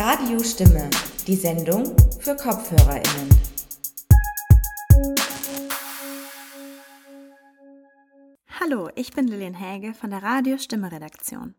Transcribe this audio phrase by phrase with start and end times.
[0.00, 0.88] Radiostimme,
[1.26, 1.84] die Sendung
[2.20, 3.28] für KopfhörerInnen.
[8.60, 11.56] Hallo, ich bin Lilian Häge von der Radiostimme Redaktion.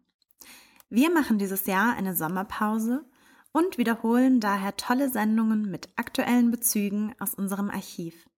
[0.90, 3.04] Wir machen dieses Jahr eine Sommerpause
[3.52, 8.30] und wiederholen daher tolle Sendungen mit aktuellen Bezügen aus unserem Archiv.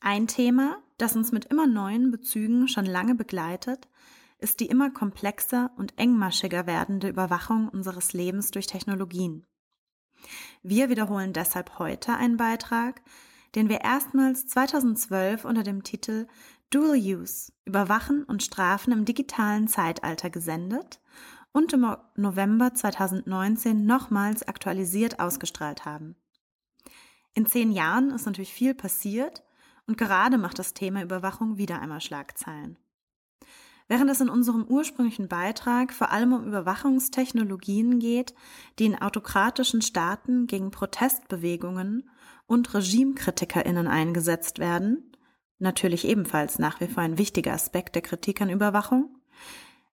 [0.00, 3.88] Ein Thema, das uns mit immer neuen Bezügen schon lange begleitet,
[4.38, 9.46] ist die immer komplexer und engmaschiger werdende Überwachung unseres Lebens durch Technologien.
[10.62, 13.02] Wir wiederholen deshalb heute einen Beitrag,
[13.54, 16.26] den wir erstmals 2012 unter dem Titel
[16.70, 21.00] Dual Use Überwachen und Strafen im digitalen Zeitalter gesendet
[21.52, 26.16] und im November 2019 nochmals aktualisiert ausgestrahlt haben.
[27.34, 29.42] In zehn Jahren ist natürlich viel passiert
[29.86, 32.78] und gerade macht das Thema Überwachung wieder einmal Schlagzeilen.
[33.88, 38.34] Während es in unserem ursprünglichen Beitrag vor allem um Überwachungstechnologien geht,
[38.78, 42.10] die in autokratischen Staaten gegen Protestbewegungen
[42.46, 45.12] und Regimekritikerinnen eingesetzt werden,
[45.58, 49.20] natürlich ebenfalls nach wie vor ein wichtiger Aspekt der Kritik an Überwachung,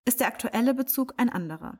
[0.06, 1.78] ist der aktuelle Bezug ein anderer.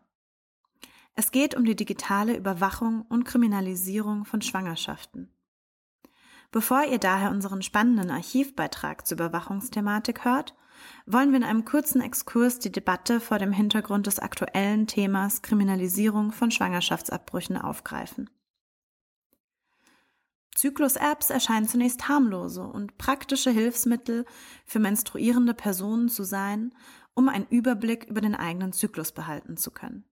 [1.16, 5.32] Es geht um die digitale Überwachung und Kriminalisierung von Schwangerschaften.
[6.52, 10.56] Bevor ihr daher unseren spannenden Archivbeitrag zur Überwachungsthematik hört,
[11.06, 16.32] wollen wir in einem kurzen Exkurs die Debatte vor dem Hintergrund des aktuellen Themas Kriminalisierung
[16.32, 18.30] von Schwangerschaftsabbrüchen aufgreifen.
[20.56, 24.26] Zyklus-Apps erscheinen zunächst harmlose und praktische Hilfsmittel
[24.66, 26.74] für menstruierende Personen zu sein,
[27.14, 30.06] um einen Überblick über den eigenen Zyklus behalten zu können.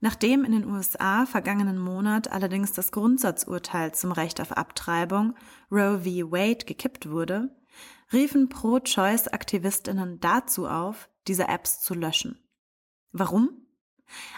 [0.00, 5.34] Nachdem in den USA vergangenen Monat allerdings das Grundsatzurteil zum Recht auf Abtreibung
[5.72, 6.30] Roe v.
[6.30, 7.50] Wade gekippt wurde,
[8.12, 12.38] riefen Pro-Choice-Aktivistinnen dazu auf, diese Apps zu löschen.
[13.12, 13.50] Warum?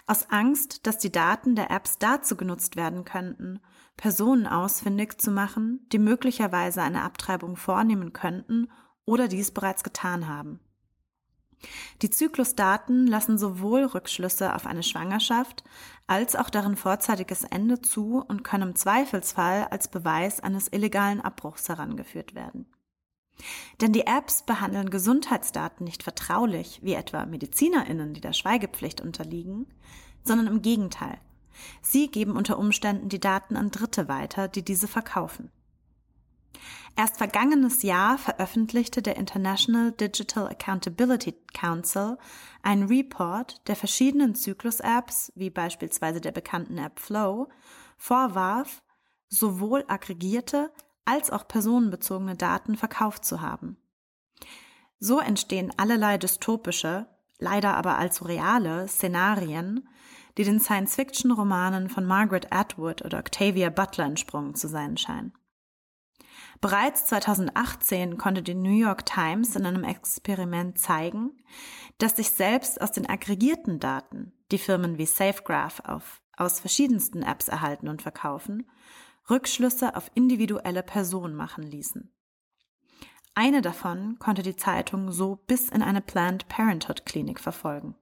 [0.06, 3.60] Aus Angst, dass die Daten der Apps dazu genutzt werden könnten,
[3.96, 8.68] Personen ausfindig zu machen, die möglicherweise eine Abtreibung vornehmen könnten
[9.04, 10.60] oder dies bereits getan haben.
[12.00, 15.62] Die Zyklusdaten lassen sowohl Rückschlüsse auf eine Schwangerschaft
[16.06, 21.68] als auch deren vorzeitiges Ende zu und können im Zweifelsfall als Beweis eines illegalen Abbruchs
[21.68, 22.66] herangeführt werden.
[23.80, 29.66] Denn die Apps behandeln Gesundheitsdaten nicht vertraulich, wie etwa Medizinerinnen, die der Schweigepflicht unterliegen,
[30.24, 31.18] sondern im Gegenteil.
[31.82, 35.50] Sie geben unter Umständen die Daten an Dritte weiter, die diese verkaufen.
[36.96, 42.18] Erst vergangenes Jahr veröffentlichte der International Digital Accountability Council
[42.62, 47.48] einen Report, der verschiedenen Zyklus-Apps, wie beispielsweise der bekannten App Flow,
[47.96, 48.82] vorwarf,
[49.28, 50.72] sowohl aggregierte
[51.04, 53.76] als auch personenbezogene Daten verkauft zu haben.
[54.98, 57.06] So entstehen allerlei dystopische,
[57.38, 59.88] leider aber allzu reale Szenarien,
[60.36, 65.32] die den Science-Fiction-Romanen von Margaret Atwood oder Octavia Butler entsprungen zu sein scheinen.
[66.60, 71.32] Bereits 2018 konnte die New York Times in einem Experiment zeigen,
[71.96, 77.48] dass sich selbst aus den aggregierten Daten, die Firmen wie SafeGraph auf, aus verschiedensten Apps
[77.48, 78.70] erhalten und verkaufen,
[79.30, 82.12] Rückschlüsse auf individuelle Personen machen ließen.
[83.34, 87.94] Eine davon konnte die Zeitung so bis in eine Planned Parenthood Klinik verfolgen.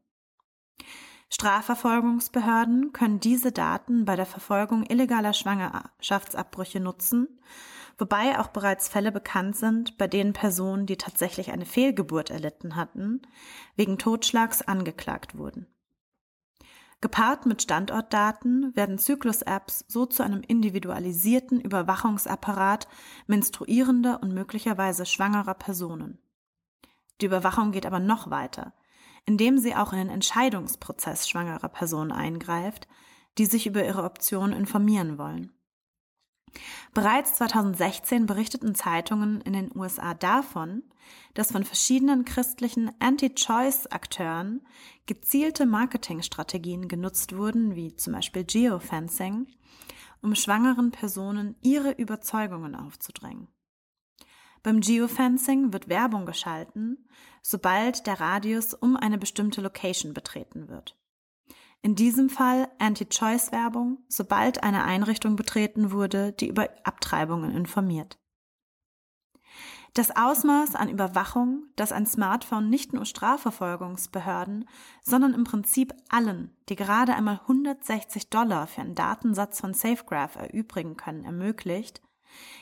[1.30, 7.38] Strafverfolgungsbehörden können diese Daten bei der Verfolgung illegaler Schwangerschaftsabbrüche nutzen
[7.98, 13.22] wobei auch bereits Fälle bekannt sind, bei denen Personen, die tatsächlich eine Fehlgeburt erlitten hatten,
[13.76, 15.66] wegen Totschlags angeklagt wurden.
[17.00, 22.88] Gepaart mit Standortdaten werden Zyklus-Apps so zu einem individualisierten Überwachungsapparat
[23.28, 26.18] menstruierender und möglicherweise schwangerer Personen.
[27.20, 28.74] Die Überwachung geht aber noch weiter,
[29.26, 32.88] indem sie auch in den Entscheidungsprozess schwangerer Personen eingreift,
[33.38, 35.52] die sich über ihre Optionen informieren wollen.
[36.94, 40.82] Bereits 2016 berichteten Zeitungen in den USA davon,
[41.34, 44.62] dass von verschiedenen christlichen Anti-Choice-Akteuren
[45.06, 49.46] gezielte Marketingstrategien genutzt wurden, wie zum Beispiel Geofencing,
[50.20, 53.48] um schwangeren Personen ihre Überzeugungen aufzudrängen.
[54.62, 57.08] Beim Geofencing wird Werbung geschalten,
[57.42, 60.96] sobald der Radius um eine bestimmte Location betreten wird.
[61.82, 68.18] In diesem Fall Anti-Choice-Werbung, sobald eine Einrichtung betreten wurde, die über Abtreibungen informiert.
[69.94, 74.68] Das Ausmaß an Überwachung, das ein Smartphone nicht nur Strafverfolgungsbehörden,
[75.02, 80.96] sondern im Prinzip allen, die gerade einmal 160 Dollar für einen Datensatz von SafeGraph erübrigen
[80.96, 82.02] können, ermöglicht,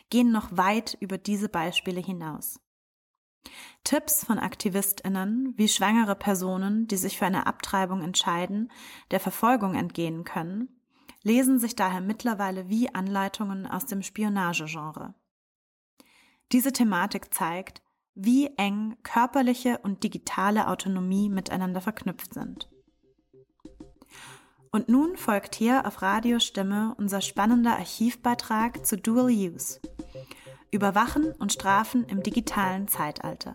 [0.09, 2.61] gehen noch weit über diese Beispiele hinaus.
[3.85, 8.71] Tipps von AktivistInnen, wie schwangere Personen, die sich für eine Abtreibung entscheiden,
[9.11, 10.69] der Verfolgung entgehen können,
[11.23, 15.15] lesen sich daher mittlerweile wie Anleitungen aus dem Spionagegenre.
[16.53, 17.83] Diese Thematik zeigt,
[18.15, 22.71] wie eng körperliche und digitale Autonomie miteinander verknüpft sind.
[24.71, 29.81] Und nun folgt hier auf Radiostimme unser spannender Archivbeitrag zu Dual Use.
[30.71, 33.53] Überwachen und Strafen im digitalen Zeitalter.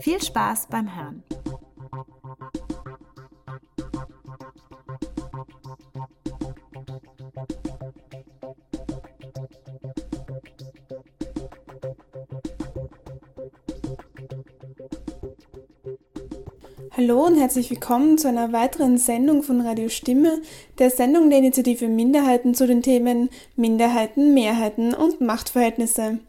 [0.00, 1.22] Viel Spaß beim Hören.
[16.96, 20.40] Hallo und herzlich willkommen zu einer weiteren Sendung von Radio Stimme,
[20.78, 26.20] der Sendung der Initiative Minderheiten zu den Themen Minderheiten, Mehrheiten und Machtverhältnisse.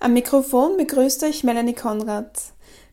[0.00, 2.38] Am Mikrofon begrüßt euch Melanie Konrad.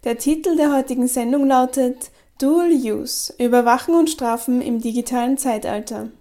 [0.06, 6.12] Der Titel der heutigen Sendung lautet Dual Use Überwachen und Strafen im digitalen Zeitalter.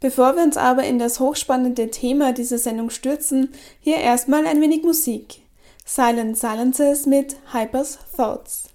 [0.00, 3.50] Bevor wir uns aber in das hochspannende Thema dieser Sendung stürzen,
[3.80, 5.42] hier erstmal ein wenig Musik.
[5.84, 8.70] Silent Silences mit Hypers Thoughts.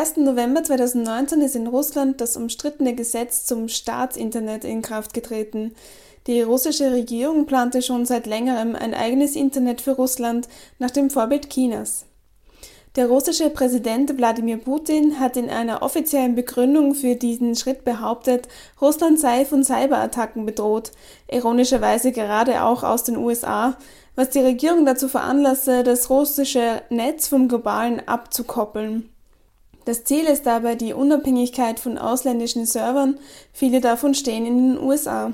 [0.00, 0.16] 1.
[0.16, 5.74] November 2019 ist in Russland das umstrittene Gesetz zum Staatsinternet in Kraft getreten.
[6.26, 10.48] Die russische Regierung plante schon seit längerem ein eigenes Internet für Russland
[10.78, 12.06] nach dem Vorbild Chinas.
[12.96, 18.48] Der russische Präsident Wladimir Putin hat in einer offiziellen Begründung für diesen Schritt behauptet,
[18.80, 20.92] Russland sei von Cyberattacken bedroht,
[21.30, 23.76] ironischerweise gerade auch aus den USA,
[24.14, 29.10] was die Regierung dazu veranlasse, das russische Netz vom globalen abzukoppeln.
[29.84, 33.18] Das Ziel ist dabei die Unabhängigkeit von ausländischen Servern,
[33.52, 35.32] viele davon stehen in den USA.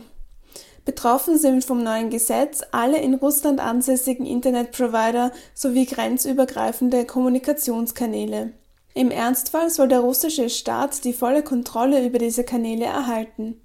[0.84, 8.52] Betroffen sind vom neuen Gesetz alle in Russland ansässigen Internetprovider sowie grenzübergreifende Kommunikationskanäle.
[8.94, 13.60] Im Ernstfall soll der russische Staat die volle Kontrolle über diese Kanäle erhalten.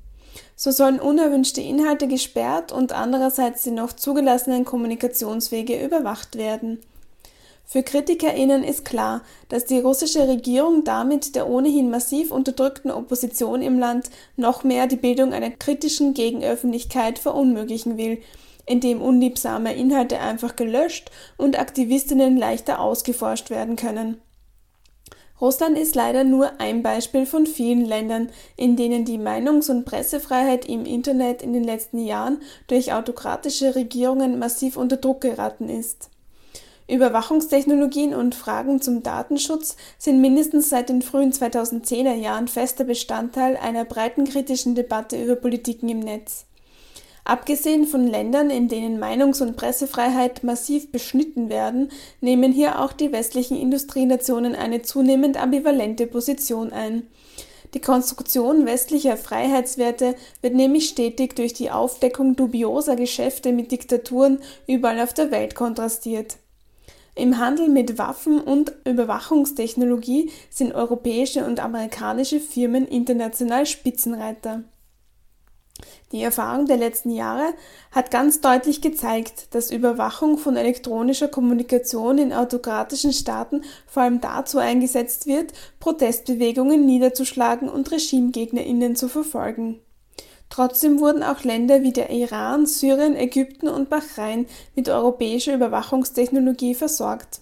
[0.56, 6.80] So sollen unerwünschte Inhalte gesperrt und andererseits die noch zugelassenen Kommunikationswege überwacht werden.
[7.72, 13.80] Für KritikerInnen ist klar, dass die russische Regierung damit der ohnehin massiv unterdrückten Opposition im
[13.80, 18.22] Land noch mehr die Bildung einer kritischen Gegenöffentlichkeit verunmöglichen will,
[18.66, 24.20] indem unliebsame Inhalte einfach gelöscht und Aktivistinnen leichter ausgeforscht werden können.
[25.40, 30.66] Russland ist leider nur ein Beispiel von vielen Ländern, in denen die Meinungs- und Pressefreiheit
[30.66, 36.10] im Internet in den letzten Jahren durch autokratische Regierungen massiv unter Druck geraten ist.
[36.92, 43.86] Überwachungstechnologien und Fragen zum Datenschutz sind mindestens seit den frühen 2010er Jahren fester Bestandteil einer
[43.86, 46.46] breiten kritischen Debatte über Politiken im Netz.
[47.24, 53.14] Abgesehen von Ländern, in denen Meinungs- und Pressefreiheit massiv beschnitten werden, nehmen hier auch die
[53.14, 57.08] westlichen Industrienationen eine zunehmend ambivalente Position ein.
[57.74, 65.00] Die Konstruktion westlicher Freiheitswerte wird nämlich stetig durch die Aufdeckung dubioser Geschäfte mit Diktaturen überall
[65.00, 66.36] auf der Welt kontrastiert.
[67.14, 74.64] Im Handel mit Waffen und Überwachungstechnologie sind europäische und amerikanische Firmen international Spitzenreiter.
[76.12, 77.54] Die Erfahrung der letzten Jahre
[77.92, 84.58] hat ganz deutlich gezeigt, dass Überwachung von elektronischer Kommunikation in autokratischen Staaten vor allem dazu
[84.58, 89.80] eingesetzt wird, Protestbewegungen niederzuschlagen und Regimegegnerinnen zu verfolgen.
[90.52, 97.42] Trotzdem wurden auch Länder wie der Iran, Syrien, Ägypten und Bahrain mit europäischer Überwachungstechnologie versorgt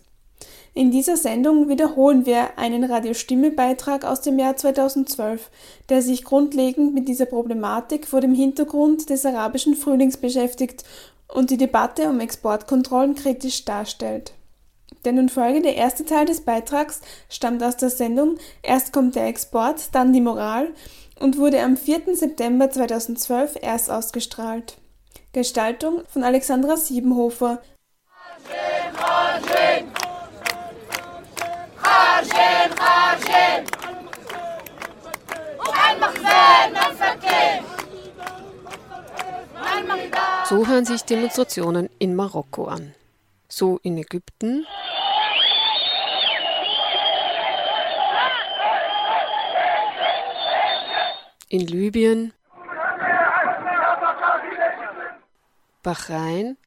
[0.80, 5.50] in dieser Sendung wiederholen wir einen Radiostimme-Beitrag aus dem Jahr 2012,
[5.90, 10.84] der sich grundlegend mit dieser Problematik vor dem Hintergrund des arabischen Frühlings beschäftigt
[11.28, 14.34] und die Debatte um Exportkontrollen kritisch darstellt.
[15.06, 19.94] Der nun folgende erste Teil des Beitrags stammt aus der Sendung Erst kommt der Export,
[19.94, 20.70] dann die Moral
[21.20, 22.16] und wurde am 4.
[22.16, 24.78] September 2012 erst ausgestrahlt.
[25.34, 27.62] Gestaltung von Alexandra Siebenhofer.
[40.50, 42.96] So hören sich Demonstrationen in Marokko an.
[43.48, 44.66] So in Ägypten.
[51.52, 52.32] In Libyen.
[55.82, 56.58] Bahrain.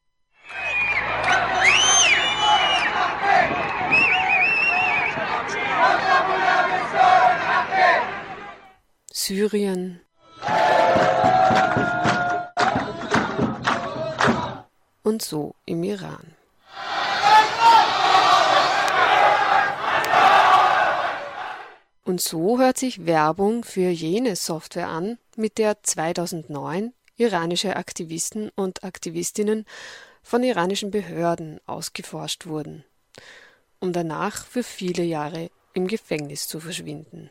[9.13, 10.01] Syrien.
[15.05, 16.35] Und so im Iran.
[22.05, 28.83] Und so hört sich Werbung für jene Software an, mit der 2009 iranische Aktivisten und
[28.83, 29.67] Aktivistinnen
[30.23, 32.85] von iranischen Behörden ausgeforscht wurden,
[33.79, 37.31] um danach für viele Jahre im Gefängnis zu verschwinden.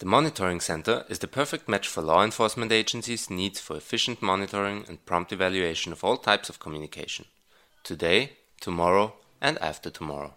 [0.00, 4.84] The Monitoring Center is the perfect match for law enforcement agencies' needs for efficient monitoring
[4.88, 7.26] and prompt evaluation of all types of communication.
[7.84, 8.30] Today,
[8.60, 10.34] tomorrow and after tomorrow.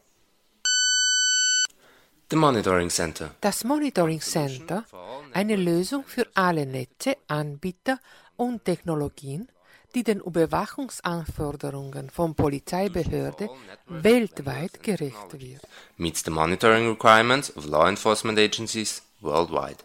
[2.31, 3.35] The Monitoring Center.
[3.41, 4.83] Das Monitoring Center,
[5.31, 7.99] eine Lösung für alle Netze, Anbieter
[8.35, 9.47] und Technologien,
[9.93, 13.49] die den Überwachungsanforderungen von Polizeibehörde
[13.85, 15.61] weltweit gerecht wird.
[15.97, 19.83] Meets the monitoring requirements of law enforcement agencies worldwide.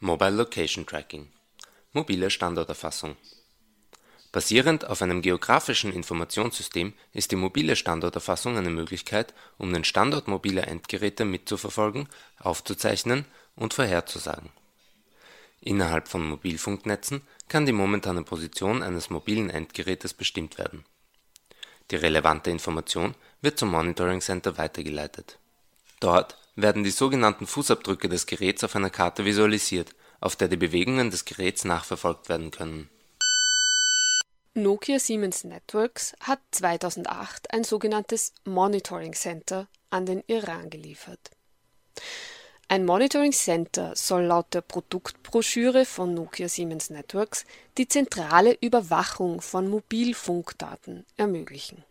[0.00, 1.28] Mobile Location Tracking
[1.92, 3.16] Mobile Standorterfassung
[4.32, 10.66] Basierend auf einem geografischen Informationssystem ist die mobile Standorterfassung eine Möglichkeit, um den Standort mobiler
[10.68, 12.08] Endgeräte mitzuverfolgen,
[12.38, 14.48] aufzuzeichnen und vorherzusagen.
[15.60, 20.84] Innerhalb von Mobilfunknetzen kann die momentane Position eines mobilen Endgerätes bestimmt werden.
[21.90, 25.38] Die relevante Information wird zum Monitoring Center weitergeleitet.
[26.00, 31.10] Dort werden die sogenannten Fußabdrücke des Geräts auf einer Karte visualisiert, auf der die Bewegungen
[31.10, 32.88] des Geräts nachverfolgt werden können.
[34.54, 41.30] Nokia Siemens Networks hat 2008 ein sogenanntes Monitoring Center an den Iran geliefert.
[42.68, 47.46] Ein Monitoring Center soll laut der Produktbroschüre von Nokia Siemens Networks
[47.78, 51.82] die zentrale Überwachung von Mobilfunkdaten ermöglichen.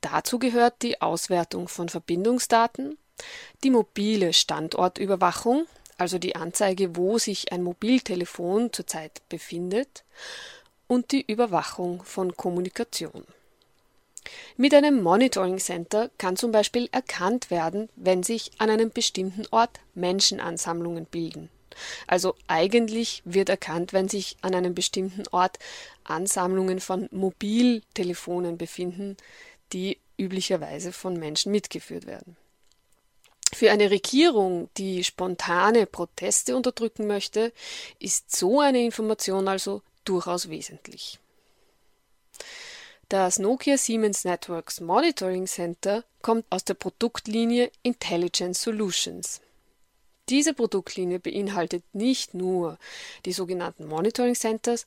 [0.00, 2.98] Dazu gehört die Auswertung von Verbindungsdaten,
[3.62, 5.68] die mobile Standortüberwachung,
[5.98, 10.04] also die Anzeige, wo sich ein Mobiltelefon zurzeit befindet,
[10.88, 13.24] und die Überwachung von Kommunikation.
[14.56, 19.80] Mit einem Monitoring Center kann zum Beispiel erkannt werden, wenn sich an einem bestimmten Ort
[19.94, 21.48] Menschenansammlungen bilden.
[22.06, 25.58] Also eigentlich wird erkannt, wenn sich an einem bestimmten Ort
[26.04, 29.16] Ansammlungen von Mobiltelefonen befinden,
[29.72, 32.36] die üblicherweise von Menschen mitgeführt werden.
[33.54, 37.52] Für eine Regierung, die spontane Proteste unterdrücken möchte,
[37.98, 41.18] ist so eine Information also durchaus wesentlich.
[43.08, 49.40] Das Nokia Siemens Networks Monitoring Center kommt aus der Produktlinie Intelligent Solutions.
[50.28, 52.78] Diese Produktlinie beinhaltet nicht nur
[53.24, 54.84] die sogenannten Monitoring Centers,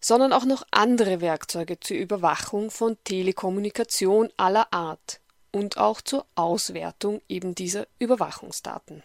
[0.00, 5.20] sondern auch noch andere Werkzeuge zur Überwachung von Telekommunikation aller Art
[5.50, 9.02] und auch zur Auswertung eben dieser Überwachungsdaten.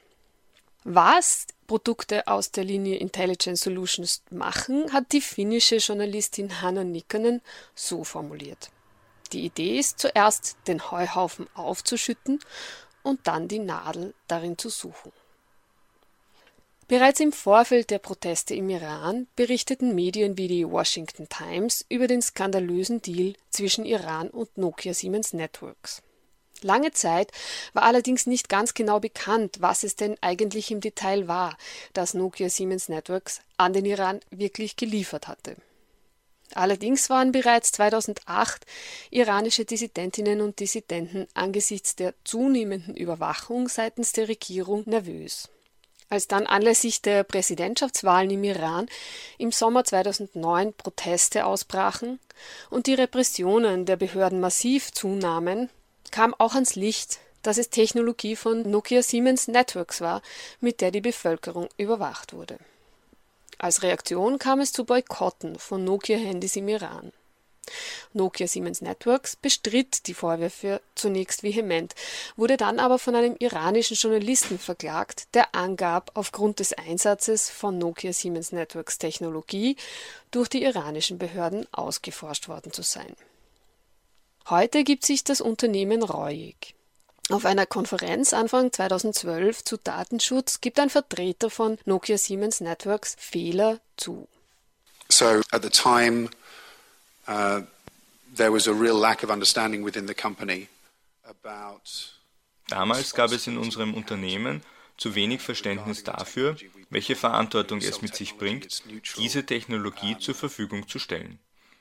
[0.84, 7.41] Was Produkte aus der Linie Intelligent Solutions machen, hat die finnische Journalistin Hanna Nikkanen
[7.75, 8.71] so formuliert.
[9.33, 12.39] Die Idee ist zuerst, den Heuhaufen aufzuschütten
[13.03, 15.12] und dann die Nadel darin zu suchen.
[16.88, 22.21] Bereits im Vorfeld der Proteste im Iran berichteten Medien wie die Washington Times über den
[22.21, 26.01] skandalösen Deal zwischen Iran und Nokia Siemens Networks.
[26.61, 27.31] Lange Zeit
[27.73, 31.57] war allerdings nicht ganz genau bekannt, was es denn eigentlich im Detail war,
[31.93, 35.55] das Nokia Siemens Networks an den Iran wirklich geliefert hatte.
[36.53, 38.65] Allerdings waren bereits 2008
[39.11, 45.49] iranische Dissidentinnen und Dissidenten angesichts der zunehmenden Überwachung seitens der Regierung nervös.
[46.09, 48.87] Als dann anlässlich der Präsidentschaftswahlen im Iran
[49.37, 52.19] im Sommer 2009 Proteste ausbrachen
[52.69, 55.69] und die Repressionen der Behörden massiv zunahmen,
[56.11, 60.21] kam auch ans Licht, dass es Technologie von Nokia Siemens Networks war,
[60.59, 62.57] mit der die Bevölkerung überwacht wurde.
[63.57, 67.11] Als Reaktion kam es zu Boykotten von Nokia-Handys im Iran.
[68.13, 71.95] Nokia Siemens Networks bestritt die Vorwürfe zunächst vehement,
[72.35, 78.13] wurde dann aber von einem iranischen Journalisten verklagt, der angab, aufgrund des Einsatzes von Nokia
[78.13, 79.75] Siemens Networks Technologie
[80.31, 83.15] durch die iranischen Behörden ausgeforscht worden zu sein.
[84.49, 86.75] Heute gibt sich das Unternehmen reuig.
[87.29, 93.79] Auf einer Konferenz Anfang 2012 zu Datenschutz gibt ein Vertreter von Nokia Siemens Networks Fehler
[93.97, 94.27] zu.
[95.09, 96.29] So at the time
[97.27, 97.61] Uh,
[98.33, 100.69] there was a real lack of understanding within the company
[101.23, 101.81] about
[102.69, 104.61] Damals gab es in unserem Unternehmen
[104.97, 106.57] zu wenig Verständnis dafür,
[106.89, 108.83] welche Verantwortung es mit sich bringt,
[109.17, 111.39] diese Technologie zur Verfügung zu stellen.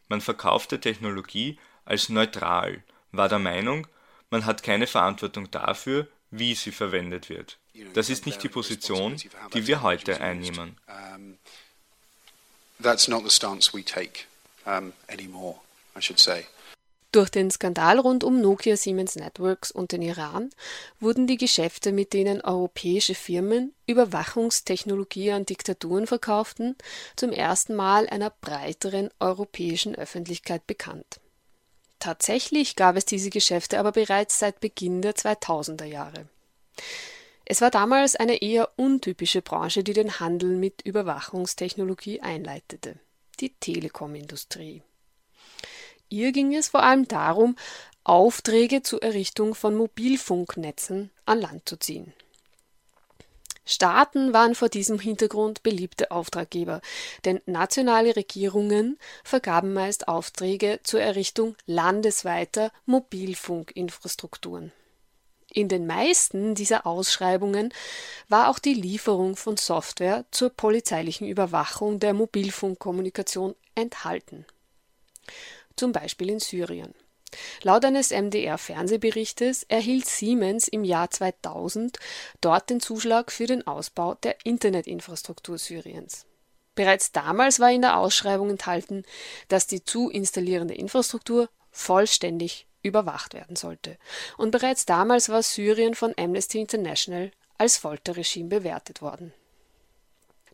[0.08, 3.87] Man verkaufte Technologie als neutral, war der Meinung,
[4.31, 7.57] man hat keine Verantwortung dafür, wie sie verwendet wird.
[7.95, 9.16] Das ist nicht die Position,
[9.55, 10.76] die wir heute einnehmen.
[12.83, 14.25] That's not the stance we take
[15.09, 15.61] anymore,
[15.97, 16.45] I should say.
[17.12, 20.50] Durch den Skandal rund um Nokia Siemens Networks und den Iran
[21.00, 26.77] wurden die Geschäfte, mit denen europäische Firmen Überwachungstechnologie an Diktaturen verkauften,
[27.14, 31.20] zum ersten Mal einer breiteren europäischen Öffentlichkeit bekannt.
[31.98, 36.28] Tatsächlich gab es diese Geschäfte aber bereits seit Beginn der 2000er Jahre.
[37.44, 42.98] Es war damals eine eher untypische Branche, die den Handel mit Überwachungstechnologie einleitete
[43.40, 44.82] die Telekomindustrie.
[46.09, 47.56] Ihr ging es vor allem darum,
[48.04, 52.12] Aufträge zur Errichtung von Mobilfunknetzen an Land zu ziehen.
[53.66, 56.81] Staaten waren vor diesem Hintergrund beliebte Auftraggeber,
[57.24, 64.72] denn nationale Regierungen vergaben meist Aufträge zur Errichtung landesweiter Mobilfunkinfrastrukturen.
[65.52, 67.72] In den meisten dieser Ausschreibungen
[68.29, 74.46] war auch die Lieferung von Software zur polizeilichen Überwachung der Mobilfunkkommunikation enthalten.
[75.74, 76.94] Zum Beispiel in Syrien.
[77.62, 81.99] Laut eines MDR-Fernsehberichtes erhielt Siemens im Jahr 2000
[82.41, 86.27] dort den Zuschlag für den Ausbau der Internetinfrastruktur Syriens.
[86.75, 89.05] Bereits damals war in der Ausschreibung enthalten,
[89.49, 93.99] dass die zu installierende Infrastruktur vollständig überwacht werden sollte.
[94.37, 99.33] Und bereits damals war Syrien von Amnesty International als Folterregime bewertet worden.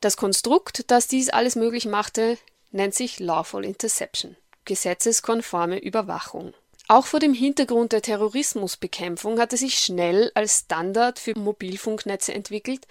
[0.01, 2.39] Das Konstrukt, das dies alles möglich machte,
[2.71, 6.55] nennt sich Lawful Interception, gesetzeskonforme Überwachung.
[6.89, 12.87] Auch vor dem Hintergrund der Terrorismusbekämpfung hatte sich schnell als Standard für Mobilfunknetze entwickelt,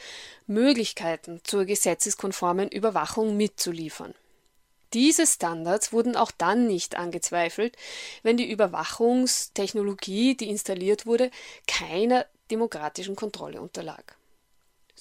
[0.47, 4.15] Möglichkeiten zur gesetzeskonformen Überwachung mitzuliefern.
[4.93, 7.77] Diese Standards wurden auch dann nicht angezweifelt,
[8.23, 11.31] wenn die Überwachungstechnologie, die installiert wurde,
[11.67, 14.17] keiner demokratischen Kontrolle unterlag.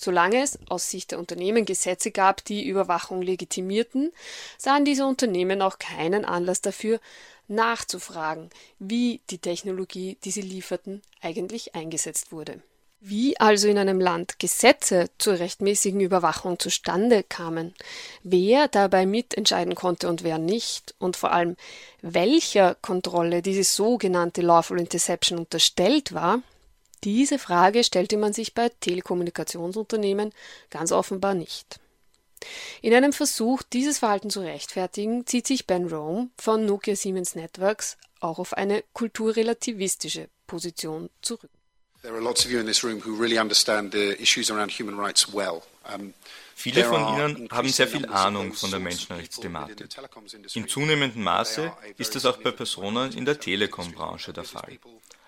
[0.02, 4.12] Solange es aus Sicht der Unternehmen Gesetze gab, die Überwachung legitimierten,
[4.56, 7.00] sahen diese Unternehmen auch keinen Anlass dafür,
[7.48, 12.62] nachzufragen, wie die Technologie, die sie lieferten, eigentlich eingesetzt wurde.
[13.00, 17.74] Wie also in einem Land Gesetze zur rechtmäßigen Überwachung zustande kamen,
[18.22, 21.56] wer dabei mitentscheiden konnte und wer nicht, und vor allem
[22.00, 26.42] welcher Kontrolle diese sogenannte Lawful Interception unterstellt war,
[27.04, 30.32] diese Frage stellte man sich bei Telekommunikationsunternehmen
[30.70, 31.80] ganz offenbar nicht.
[32.80, 37.96] In einem Versuch, dieses Verhalten zu rechtfertigen, zieht sich Ben Rome von Nokia Siemens Networks
[38.20, 41.50] auch auf eine kulturrelativistische Position zurück.
[46.54, 49.88] Viele von Ihnen haben sehr viel Ahnung von der Menschenrechtsthematik.
[50.54, 54.78] In zunehmendem Maße ist das auch bei Personen in der Telekom-Branche der Fall.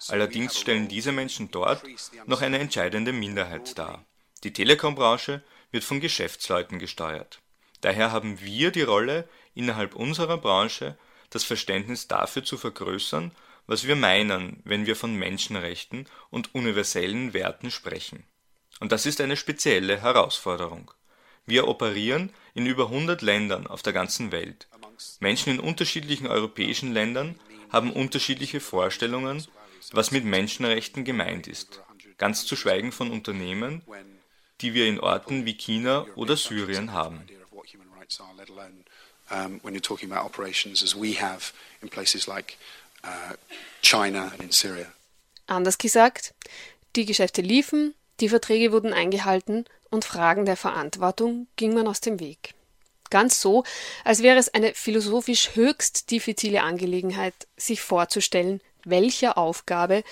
[0.08, 1.82] Allerdings stellen diese Menschen dort
[2.26, 4.04] noch eine entscheidende Minderheit dar.
[4.44, 7.40] Die Telekom-Branche wird von Geschäftsleuten gesteuert.
[7.80, 10.96] Daher haben wir die Rolle, innerhalb unserer Branche
[11.30, 13.32] das Verständnis dafür zu vergrößern
[13.66, 18.24] was wir meinen, wenn wir von Menschenrechten und universellen Werten sprechen.
[18.80, 20.90] Und das ist eine spezielle Herausforderung.
[21.46, 24.68] Wir operieren in über 100 Ländern auf der ganzen Welt.
[25.20, 27.38] Menschen in unterschiedlichen europäischen Ländern
[27.70, 29.44] haben unterschiedliche Vorstellungen,
[29.92, 31.80] was mit Menschenrechten gemeint ist,
[32.18, 33.82] ganz zu schweigen von Unternehmen,
[34.60, 37.26] die wir in Orten wie China oder Syrien haben.
[45.46, 46.34] Anders gesagt,
[46.94, 52.20] die Geschäfte liefen, die Verträge wurden eingehalten und Fragen der Verantwortung ging man aus dem
[52.20, 52.54] Weg.
[53.10, 53.64] Ganz so,
[54.04, 60.04] als wäre es eine philosophisch höchst diffizile Angelegenheit, sich vorzustellen, welcher Aufgabe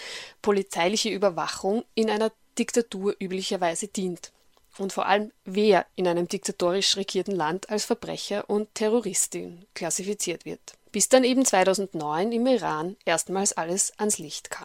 [0.42, 4.32] polizeiliche Überwachung in einer Diktatur üblicherweise dient.
[4.78, 10.60] Und vor allem, wer in einem diktatorisch regierten Land als Verbrecher und Terroristin klassifiziert wird.
[10.92, 14.64] Bis dann eben 2009 im Iran erstmals alles ans Licht kam.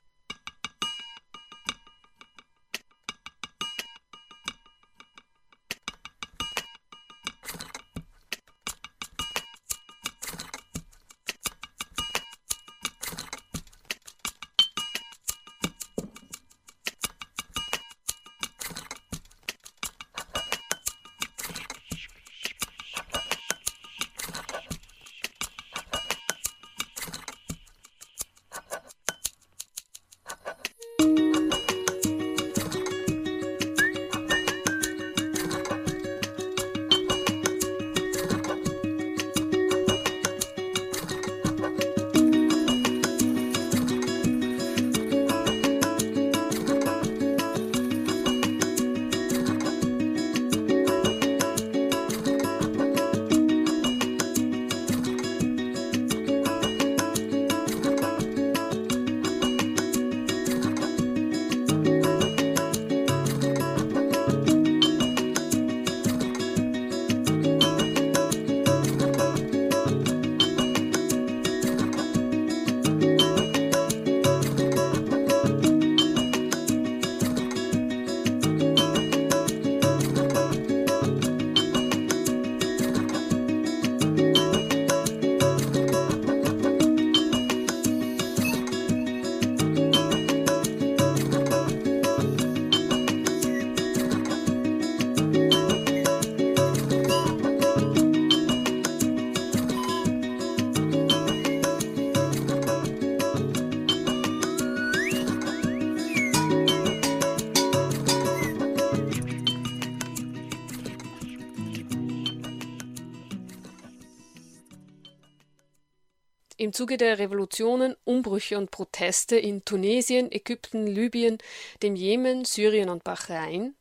[116.75, 121.37] Zuge der Revolutionen, Umbrüche und Proteste in Tunesien, Ägypten, Libyen,
[121.81, 123.75] dem Jemen, Syrien und Bahrain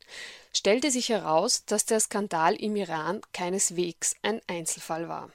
[0.53, 5.29] stellte sich heraus, dass der Skandal im Iran keineswegs ein Einzelfall war.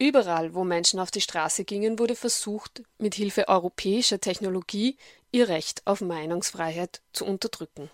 [0.00, 4.96] Überall, wo Menschen auf die Straße gingen, wurde versucht, mit Hilfe europäischer Technologie
[5.30, 7.88] ihr Recht auf Meinungsfreiheit zu unterdrücken.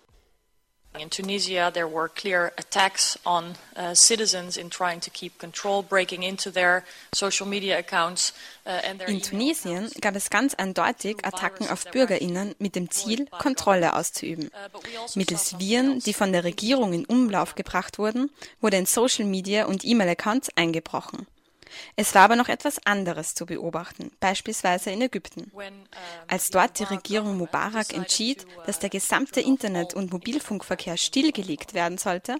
[0.98, 6.22] In Tunisia, there were clear attacks on uh, citizens in trying to keep control, breaking
[6.22, 8.32] into their social media accounts.
[8.64, 14.50] Uh, in Tunesien gab es ganz eindeutig Attacken auf Bürgerinnen mit dem Ziel, Kontrolle auszuüben.
[14.54, 18.30] Uh, also Mittels Viren, die von der Regierung in Umlauf gebracht wurden,
[18.60, 21.26] wurde in Social Media und E-Mail-Accounts eingebrochen.
[21.96, 25.50] Es war aber noch etwas anderes zu beobachten, beispielsweise in Ägypten.
[26.28, 32.36] Als dort die Regierung Mubarak entschied, dass der gesamte Internet- und Mobilfunkverkehr stillgelegt werden sollte,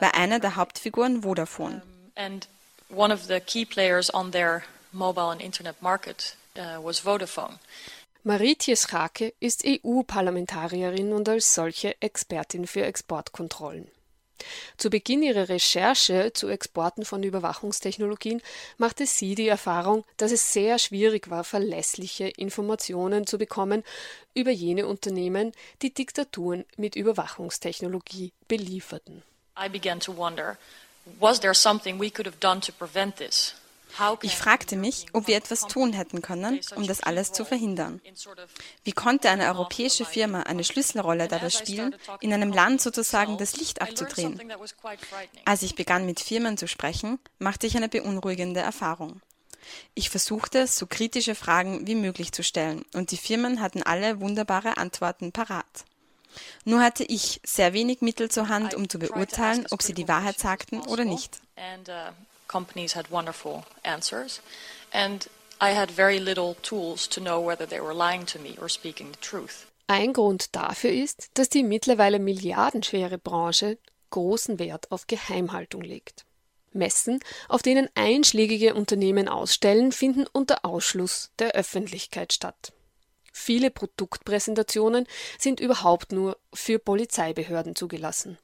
[0.00, 1.82] war einer der Hauptfiguren Vodafone.
[2.90, 7.58] One of the key players on their mobile and internet market uh, was Vodafone.
[8.24, 13.88] Marietje Schake ist EU-Parlamentarierin und als solche Expertin für Exportkontrollen.
[14.76, 18.42] Zu Beginn ihrer Recherche zu Exporten von Überwachungstechnologien
[18.76, 23.84] machte sie die Erfahrung, dass es sehr schwierig war, verlässliche Informationen zu bekommen
[24.34, 29.22] über jene Unternehmen, die Diktaturen mit Überwachungstechnologie belieferten.
[29.58, 30.56] I began to wonder,
[31.18, 33.54] was there something we could have done to prevent this?
[34.22, 38.00] Ich fragte mich, ob wir etwas tun hätten können, um das alles zu verhindern.
[38.84, 43.82] Wie konnte eine europäische Firma eine Schlüsselrolle dabei spielen, in einem Land sozusagen das Licht
[43.82, 44.40] abzudrehen?
[45.44, 49.20] Als ich begann, mit Firmen zu sprechen, machte ich eine beunruhigende Erfahrung.
[49.94, 54.76] Ich versuchte, so kritische Fragen wie möglich zu stellen, und die Firmen hatten alle wunderbare
[54.76, 55.84] Antworten parat.
[56.64, 60.38] Nur hatte ich sehr wenig Mittel zur Hand, um zu beurteilen, ob sie die Wahrheit
[60.38, 61.40] sagten oder nicht
[62.48, 64.40] companies had wonderful answers,
[64.92, 65.28] and
[65.60, 69.12] I had very little tools to know whether they were lying to me or speaking
[69.12, 69.66] the truth.
[69.86, 73.78] Ein Grund dafür ist, dass die mittlerweile milliardenschwere Branche
[74.10, 76.24] großen Wert auf Geheimhaltung legt.
[76.72, 82.72] Messen, auf denen einschlägige Unternehmen ausstellen, finden unter Ausschluss der Öffentlichkeit statt.
[83.32, 85.06] Viele Produktpräsentationen
[85.38, 88.36] sind überhaupt nur für Polizeibehörden zugelassen.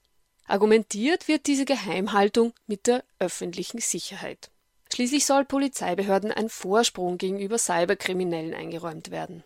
[0.47, 4.51] Argumentiert wird diese Geheimhaltung mit der öffentlichen Sicherheit.
[4.93, 9.43] Schließlich soll Polizeibehörden ein Vorsprung gegenüber Cyberkriminellen eingeräumt werden.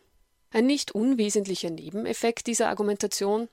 [0.50, 3.48] Ein nicht unwesentlicher Nebeneffekt dieser Argumentation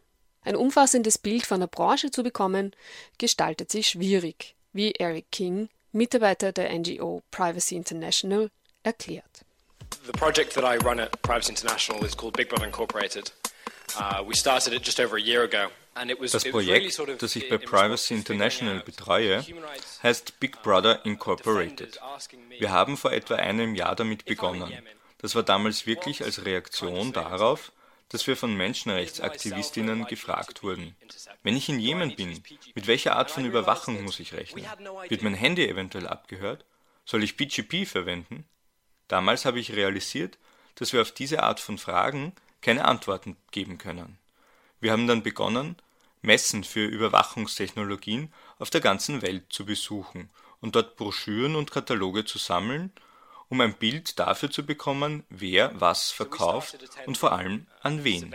[0.46, 2.76] ein umfassendes Bild von der Branche zu bekommen,
[3.18, 8.52] gestaltet sich schwierig, wie Eric King, Mitarbeiter der NGO Privacy International,
[8.84, 9.44] erklärt.
[10.06, 13.32] The project that I run at Privacy International is called Big Brother Incorporated.
[13.98, 15.70] Uh, we started it just over a year ago.
[15.96, 19.46] Das Projekt, das ich bei Privacy International betreue,
[20.04, 22.00] heißt Big Brother Incorporated.
[22.60, 24.74] Wir haben vor etwa einem Jahr damit begonnen.
[25.20, 27.72] Das war damals wirklich als Reaktion darauf,
[28.10, 30.96] dass wir von Menschenrechtsaktivistinnen gefragt wurden.
[31.44, 32.44] Wenn ich in Jemen bin,
[32.76, 34.66] mit welcher Art von Überwachung muss ich rechnen?
[35.08, 36.66] Wird mein Handy eventuell abgehört?
[37.06, 38.46] Soll ich PGP verwenden?
[39.08, 40.38] Damals habe ich realisiert,
[40.76, 44.18] dass wir auf diese Art von Fragen keine Antworten geben können.
[44.86, 45.78] Wir haben dann begonnen,
[46.22, 50.30] Messen für Überwachungstechnologien auf der ganzen Welt zu besuchen
[50.62, 52.92] und dort Broschüren und Kataloge zu sammeln
[53.50, 58.34] um ein Bild dafür zu bekommen, wer was verkauft und vor allem an wen.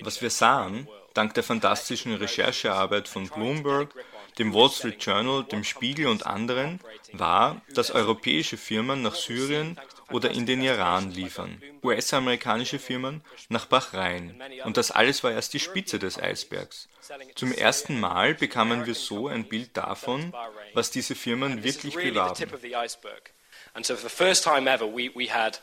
[0.00, 3.94] Was wir sahen, dank der fantastischen Recherchearbeit von Bloomberg,
[4.38, 6.80] dem Wall Street Journal, dem Spiegel und anderen,
[7.12, 9.78] war, dass europäische Firmen nach Syrien
[10.10, 14.40] oder in den Iran liefern, US-amerikanische Firmen nach Bahrain.
[14.64, 16.88] Und das alles war erst die Spitze des Eisbergs.
[17.34, 20.34] Zum ersten Mal bekamen wir so ein Bild davon,
[20.74, 22.44] was diese Firmen wirklich bewarben.
[23.74, 25.60] And so for the first time ever, we, we had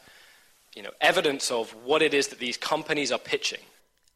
[0.75, 3.60] you know, evidence of what it is that these companies are pitching.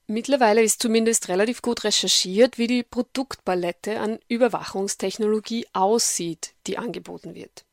[0.07, 7.63] Mittlerweile ist zumindest relativ gut recherchiert, wie die Produktpalette an Überwachungstechnologie aussieht, die angeboten wird.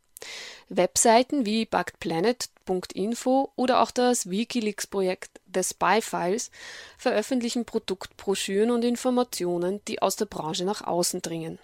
[0.68, 6.50] Webseiten wie buggedplanet.info oder auch das Wikileaks-Projekt The Spy Files
[6.98, 11.58] veröffentlichen Produktbroschüren und Informationen, die aus der Branche nach außen dringen.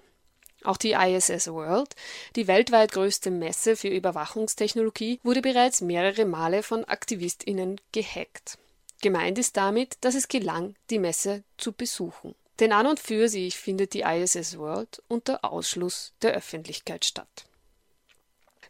[0.65, 1.97] Auch die ISS World,
[2.37, 8.59] die weltweit größte Messe für Überwachungstechnologie, wurde bereits mehrere Male von AktivistInnen gehackt.
[9.01, 12.37] Gemeint ist damit, dass es gelang, die Messe zu besuchen.
[12.61, 17.47] Denn an und für sich findet die ISS World unter Ausschluss der Öffentlichkeit statt.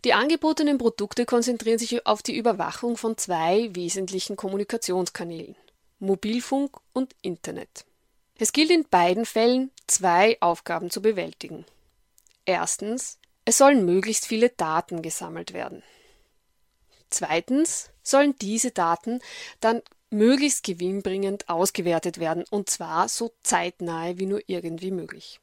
[0.05, 5.55] Die angebotenen Produkte konzentrieren sich auf die Überwachung von zwei wesentlichen Kommunikationskanälen
[6.01, 7.85] Mobilfunk und Internet.
[8.37, 11.65] Es gilt in beiden Fällen, zwei Aufgaben zu bewältigen.
[12.45, 15.85] Erstens, es sollen möglichst viele Daten gesammelt werden.
[17.09, 19.21] Zweitens sollen diese Daten
[19.61, 25.39] dann möglichst gewinnbringend ausgewertet werden, und zwar so zeitnahe wie nur irgendwie möglich.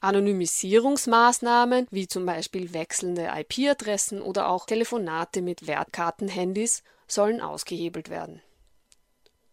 [0.00, 8.42] Anonymisierungsmaßnahmen wie zum Beispiel wechselnde IP-Adressen oder auch Telefonate mit Wertkartenhandys sollen ausgehebelt werden.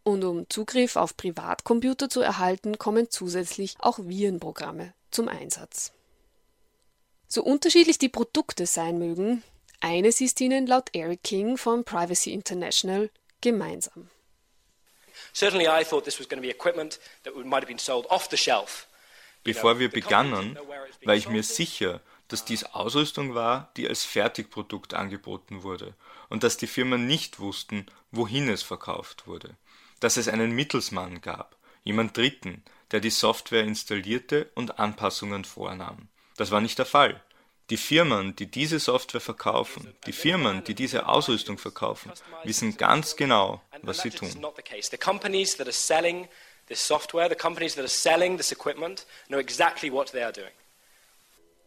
[0.04, 5.94] Und um Zugriff auf Privatcomputer zu erhalten, kommen zusätzlich auch Virenprogramme zum Einsatz.
[7.28, 9.44] So unterschiedlich die Produkte sein mögen,
[9.80, 13.10] eines ist ihnen laut Eric King von Privacy International
[13.42, 14.10] gemeinsam.
[19.44, 20.58] Bevor wir begannen,
[21.04, 25.94] war ich mir sicher, dass dies Ausrüstung war, die als Fertigprodukt angeboten wurde
[26.30, 29.56] und dass die Firmen nicht wussten, wohin es verkauft wurde.
[30.00, 36.08] Dass es einen Mittelsmann gab, jemand Dritten, der die Software installierte und Anpassungen vornahm.
[36.38, 37.22] Das war nicht der Fall.
[37.70, 42.12] Die Firmen, die diese Software verkaufen, die Firmen, die diese Ausrüstung verkaufen,
[42.44, 44.30] wissen ganz genau, was sie tun.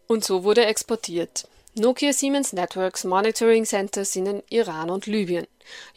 [0.07, 1.49] Und so wurde exportiert.
[1.75, 5.47] Nokia Siemens Networks Monitoring Centers in Iran und Libyen.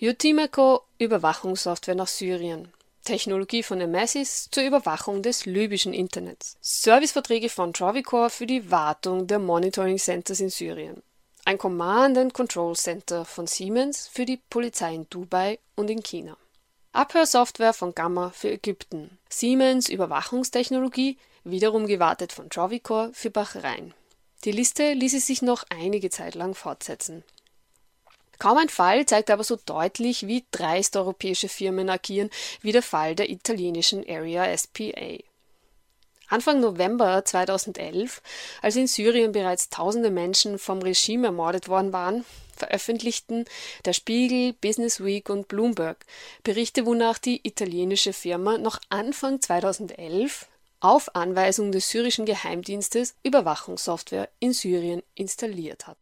[0.02, 2.74] Utimeco Überwachungssoftware nach Syrien.
[3.10, 9.40] Technologie von Nemesis zur Überwachung des libyschen Internets, Serviceverträge von Trovicor für die Wartung der
[9.40, 11.02] Monitoring Centers in Syrien,
[11.46, 16.38] ein Command and Control Center von Siemens für die Polizei in Dubai und in China.
[16.92, 23.94] Abhörsoftware von Gamma für Ägypten, Siemens Überwachungstechnologie, wiederum gewartet von Trovicor für Bahrain.
[24.44, 27.24] Die Liste ließe sich noch einige Zeit lang fortsetzen.
[28.40, 32.30] Kaum ein Fall zeigt aber so deutlich, wie dreist europäische Firmen agieren,
[32.62, 35.18] wie der Fall der italienischen Area SPA.
[36.30, 38.22] Anfang November 2011,
[38.62, 42.24] als in Syrien bereits tausende Menschen vom Regime ermordet worden waren,
[42.56, 43.46] veröffentlichten
[43.86, 46.06] der Spiegel, Business Week und Bloomberg
[46.44, 50.48] Berichte, wonach die italienische Firma noch Anfang 2011
[50.82, 55.98] auf Anweisung des syrischen Geheimdienstes Überwachungssoftware in Syrien installiert hat.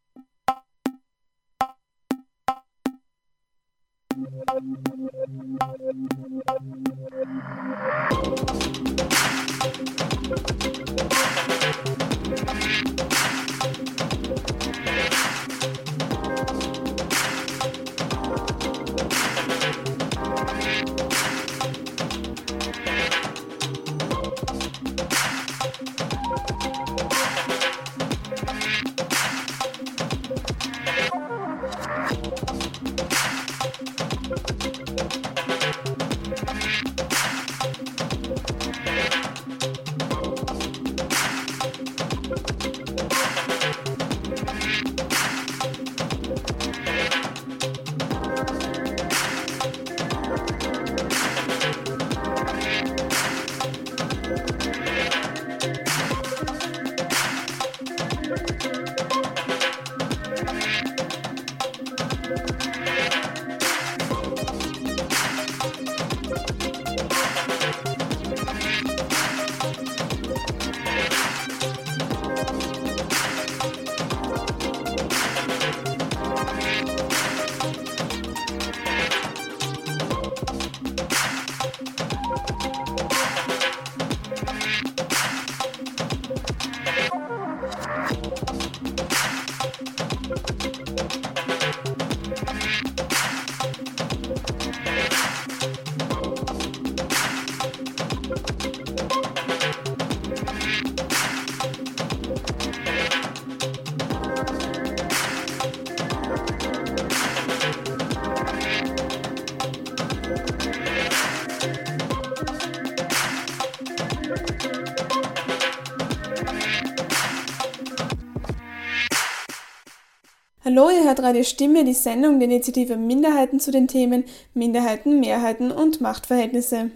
[120.70, 125.72] Hallo, ihr hört Radio Stimme, die Sendung der Initiative Minderheiten zu den Themen Minderheiten, Mehrheiten
[125.72, 126.92] und Machtverhältnisse.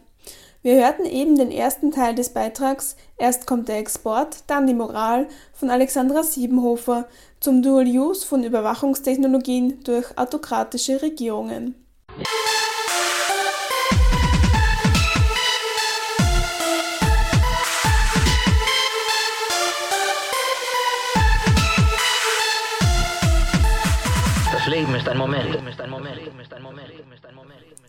[0.62, 5.30] Wir hörten eben den ersten Teil des Beitrags Erst kommt der Export, dann die Moral
[5.54, 7.08] von Alexandra Siebenhofer
[7.40, 11.76] zum Dual Use von Überwachungstechnologien durch autokratische Regierungen.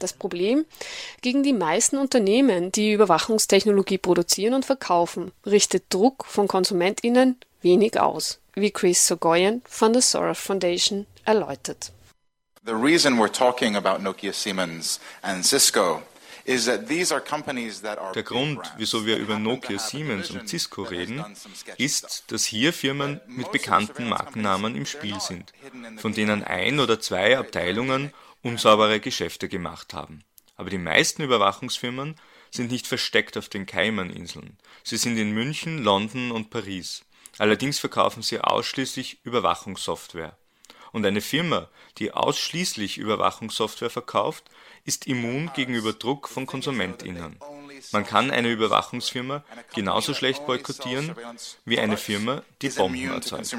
[0.03, 0.67] Das Problem,
[1.21, 8.41] gegen die meisten Unternehmen, die Überwachungstechnologie produzieren und verkaufen, richtet Druck von KonsumentInnen wenig aus,
[8.55, 11.93] wie Chris Sogoyan von der Soros Foundation erläutert.
[12.67, 16.03] The reason we're talking about Nokia Siemens and Cisco
[16.45, 21.25] der Grund, wieso wir über Nokia, Siemens und Cisco reden,
[21.79, 25.53] ist, dass hier Firmen mit bekannten Markennamen im Spiel sind,
[25.99, 28.13] von denen ein oder zwei Abteilungen
[28.43, 30.25] unsaubere Geschäfte gemacht haben.
[30.57, 32.17] Aber die meisten Überwachungsfirmen
[32.51, 34.59] sind nicht versteckt auf den Cayman-Inseln.
[34.85, 37.05] Sie sind in München, London und Paris.
[37.39, 40.37] Allerdings verkaufen sie ausschließlich Überwachungssoftware.
[40.93, 44.45] Und eine Firma, die ausschließlich Überwachungssoftware verkauft,
[44.85, 47.39] ist immun gegenüber Druck von KonsumentInnen.
[47.93, 49.43] Man kann eine Überwachungsfirma
[49.75, 51.17] genauso schlecht boykottieren
[51.65, 53.55] wie eine Firma, die Bomben erzeugt.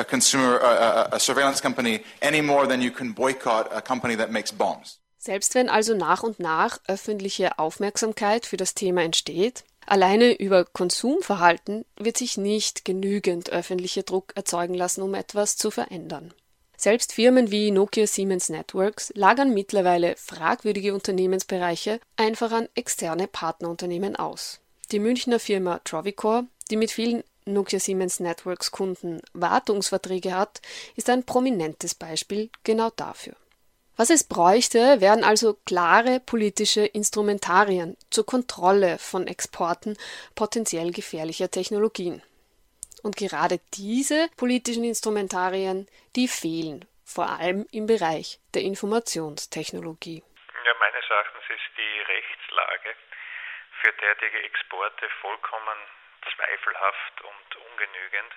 [0.00, 4.30] A consumer a, a surveillance company any more than you can boycott a company that
[4.30, 4.98] makes bombs.
[5.18, 11.84] Selbst wenn also nach und nach öffentliche Aufmerksamkeit für das Thema entsteht, alleine über Konsumverhalten
[11.98, 16.32] wird sich nicht genügend öffentlicher Druck erzeugen lassen, um etwas zu verändern.
[16.78, 24.60] Selbst Firmen wie Nokia Siemens Networks lagern mittlerweile fragwürdige Unternehmensbereiche einfach an externe Partnerunternehmen aus.
[24.90, 30.60] Die Münchner Firma Trovicor, die mit vielen Nokia Siemens Networks Kunden Wartungsverträge hat,
[30.96, 33.34] ist ein prominentes Beispiel genau dafür.
[33.96, 39.96] Was es bräuchte, wären also klare politische Instrumentarien zur Kontrolle von Exporten
[40.34, 42.22] potenziell gefährlicher Technologien.
[43.02, 45.86] Und gerade diese politischen Instrumentarien,
[46.16, 50.22] die fehlen, vor allem im Bereich der Informationstechnologie.
[50.64, 52.96] Ja, meines Erachtens ist die Rechtslage
[53.82, 55.78] für derartige Exporte vollkommen
[56.22, 58.34] zweifelhaft und ungenügend.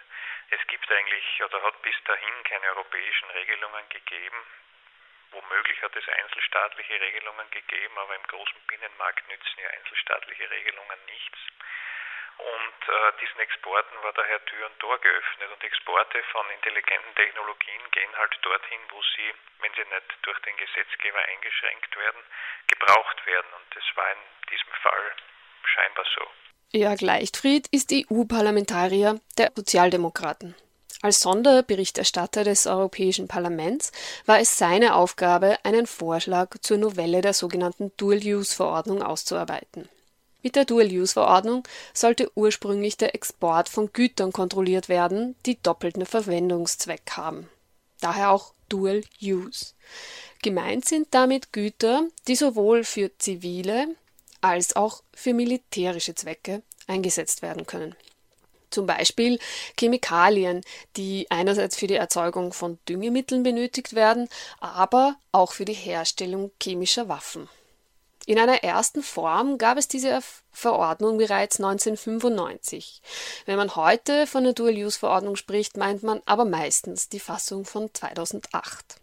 [0.49, 4.37] Es gibt eigentlich oder hat bis dahin keine europäischen Regelungen gegeben.
[5.31, 11.39] Womöglich hat es einzelstaatliche Regelungen gegeben, aber im großen Binnenmarkt nützen ja einzelstaatliche Regelungen nichts.
[12.37, 15.51] Und äh, diesen Exporten war daher Tür und Tor geöffnet.
[15.51, 20.57] Und Exporte von intelligenten Technologien gehen halt dorthin, wo sie, wenn sie nicht durch den
[20.57, 22.23] Gesetzgeber eingeschränkt werden,
[22.67, 23.53] gebraucht werden.
[23.53, 24.19] Und das war in
[24.49, 25.15] diesem Fall
[25.65, 26.31] scheinbar so.
[26.71, 30.55] Jörg Leichtfried ist EU-Parlamentarier der Sozialdemokraten.
[31.03, 33.91] Als Sonderberichterstatter des Europäischen Parlaments
[34.25, 39.89] war es seine Aufgabe, einen Vorschlag zur Novelle der sogenannten Dual-Use-Verordnung auszuarbeiten.
[40.43, 47.49] Mit der Dual-Use-Verordnung sollte ursprünglich der Export von Gütern kontrolliert werden, die doppelten Verwendungszweck haben.
[47.99, 49.73] Daher auch Dual-Use.
[50.41, 53.87] Gemeint sind damit Güter, die sowohl für zivile
[54.43, 57.95] als auch für militärische Zwecke eingesetzt werden können.
[58.69, 59.39] Zum Beispiel
[59.79, 60.61] Chemikalien,
[60.97, 64.27] die einerseits für die Erzeugung von Düngemitteln benötigt werden,
[64.59, 67.47] aber auch für die Herstellung chemischer Waffen.
[68.25, 70.19] In einer ersten Form gab es diese
[70.51, 73.01] Verordnung bereits 1995.
[73.45, 79.02] Wenn man heute von der Dual-Use-Verordnung spricht, meint man aber meistens die Fassung von 2008.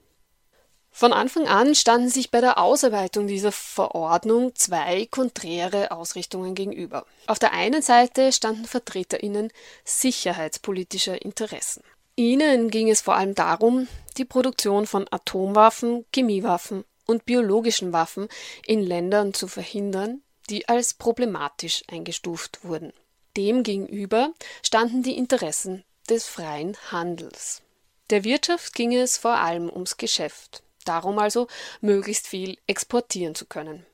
[1.01, 7.07] Von Anfang an standen sich bei der Ausarbeitung dieser Verordnung zwei konträre Ausrichtungen gegenüber.
[7.27, 9.51] Auf der einen Seite standen Vertreterinnen
[9.87, 11.83] sicherheitspolitischer Interessen.
[12.17, 13.89] Ihnen ging es vor allem darum,
[14.19, 18.29] die Produktion von Atomwaffen, Chemiewaffen und biologischen Waffen
[18.67, 20.21] in Ländern zu verhindern,
[20.51, 22.93] die als problematisch eingestuft wurden.
[23.39, 27.63] Demgegenüber standen die Interessen des freien Handels.
[28.11, 31.47] Der Wirtschaft ging es vor allem ums Geschäft darum also,
[31.81, 33.87] möglichst viel exportieren zu können.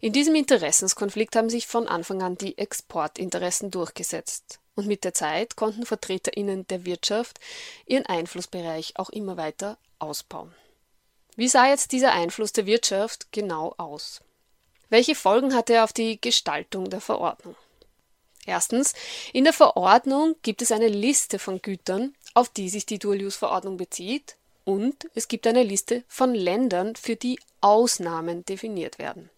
[0.00, 4.60] In diesem Interessenskonflikt haben sich von Anfang an die Exportinteressen durchgesetzt.
[4.76, 7.40] Und mit der Zeit konnten Vertreterinnen der Wirtschaft
[7.84, 10.54] ihren Einflussbereich auch immer weiter ausbauen.
[11.34, 14.20] Wie sah jetzt dieser Einfluss der Wirtschaft genau aus?
[14.88, 17.56] Welche Folgen hatte er auf die Gestaltung der Verordnung?
[18.46, 18.94] Erstens,
[19.34, 24.37] in der Verordnung gibt es eine Liste von Gütern, auf die sich die Dual-Use-Verordnung bezieht,
[24.68, 29.30] und es gibt eine Liste von Ländern, für die Ausnahmen definiert werden.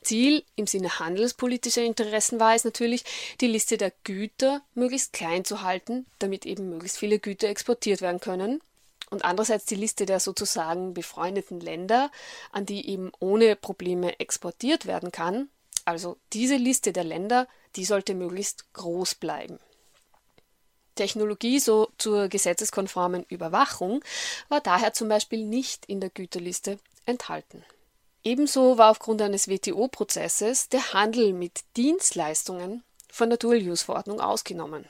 [0.00, 3.02] Ziel im Sinne handelspolitischer Interessen war es natürlich,
[3.40, 8.20] die Liste der Güter möglichst klein zu halten, damit eben möglichst viele Güter exportiert werden
[8.20, 8.60] können.
[9.10, 12.12] Und andererseits die Liste der sozusagen befreundeten Länder,
[12.52, 15.48] an die eben ohne Probleme exportiert werden kann.
[15.84, 19.58] Also diese Liste der Länder, die sollte möglichst groß bleiben.
[21.00, 24.04] Technologie so zur gesetzeskonformen Überwachung
[24.50, 27.64] war daher zum Beispiel nicht in der Güterliste enthalten.
[28.22, 34.84] Ebenso war aufgrund eines WTO-Prozesses der Handel mit Dienstleistungen von der Dual-Use-Verordnung ausgenommen.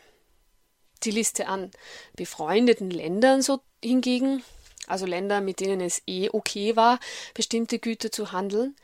[1.04, 1.70] Die Liste an
[2.16, 4.42] befreundeten Ländern so hingegen,
[4.88, 6.98] also Länder, mit denen es eh okay war,
[7.34, 8.74] bestimmte Güter zu handeln,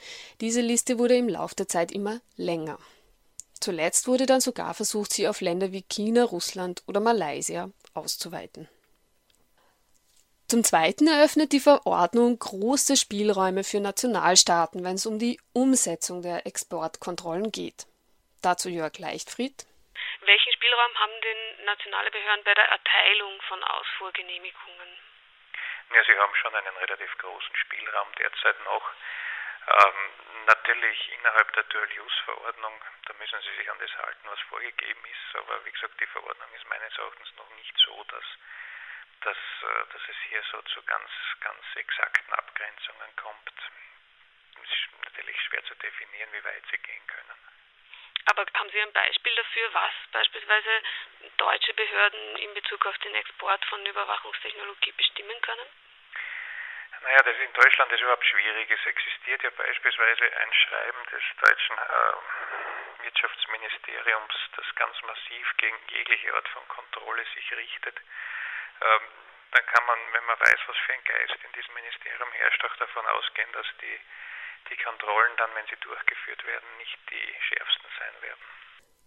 [0.40, 2.78] diese Liste wurde im Laufe der Zeit immer länger.
[3.60, 8.68] Zuletzt wurde dann sogar versucht, sie auf Länder wie China, Russland oder Malaysia auszuweiten.
[10.48, 16.46] Zum Zweiten eröffnet die Verordnung große Spielräume für Nationalstaaten, wenn es um die Umsetzung der
[16.46, 17.86] Exportkontrollen geht.
[18.42, 19.66] Dazu Jörg Leichtfried.
[20.20, 24.90] Welchen Spielraum haben denn nationale Behörden bei der Erteilung von Ausfuhrgenehmigungen?
[25.94, 28.86] Ja, sie haben schon einen relativ großen Spielraum derzeit noch.
[29.66, 30.10] Ähm,
[30.46, 35.36] natürlich innerhalb der Dual-Use-Verordnung, da müssen Sie sich an das halten, was vorgegeben ist.
[35.36, 38.24] Aber wie gesagt, die Verordnung ist meines Erachtens noch nicht so, dass,
[39.22, 41.10] dass, äh, dass es hier so zu ganz,
[41.40, 43.52] ganz exakten Abgrenzungen kommt.
[44.62, 47.46] Es ist natürlich schwer zu definieren, wie weit sie gehen können.
[48.26, 50.82] Aber haben Sie ein Beispiel dafür, was beispielsweise
[51.36, 55.66] deutsche Behörden in Bezug auf den Export von Überwachungstechnologie bestimmen können?
[57.02, 58.70] Naja, das in Deutschland ist überhaupt schwierig.
[58.70, 66.34] Es existiert ja beispielsweise ein Schreiben des deutschen äh, Wirtschaftsministeriums, das ganz massiv gegen jegliche
[66.34, 67.96] Art von Kontrolle sich richtet.
[68.80, 69.04] Ähm,
[69.52, 72.76] dann kann man, wenn man weiß, was für ein Geist in diesem Ministerium herrscht, auch
[72.76, 73.98] davon ausgehen, dass die,
[74.70, 78.44] die Kontrollen dann, wenn sie durchgeführt werden, nicht die schärfsten sein werden.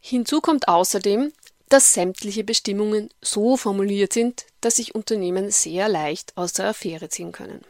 [0.01, 1.33] Hinzu kommt außerdem,
[1.69, 7.31] dass sämtliche Bestimmungen so formuliert sind, dass sich Unternehmen sehr leicht aus der Affäre ziehen
[7.31, 7.63] können.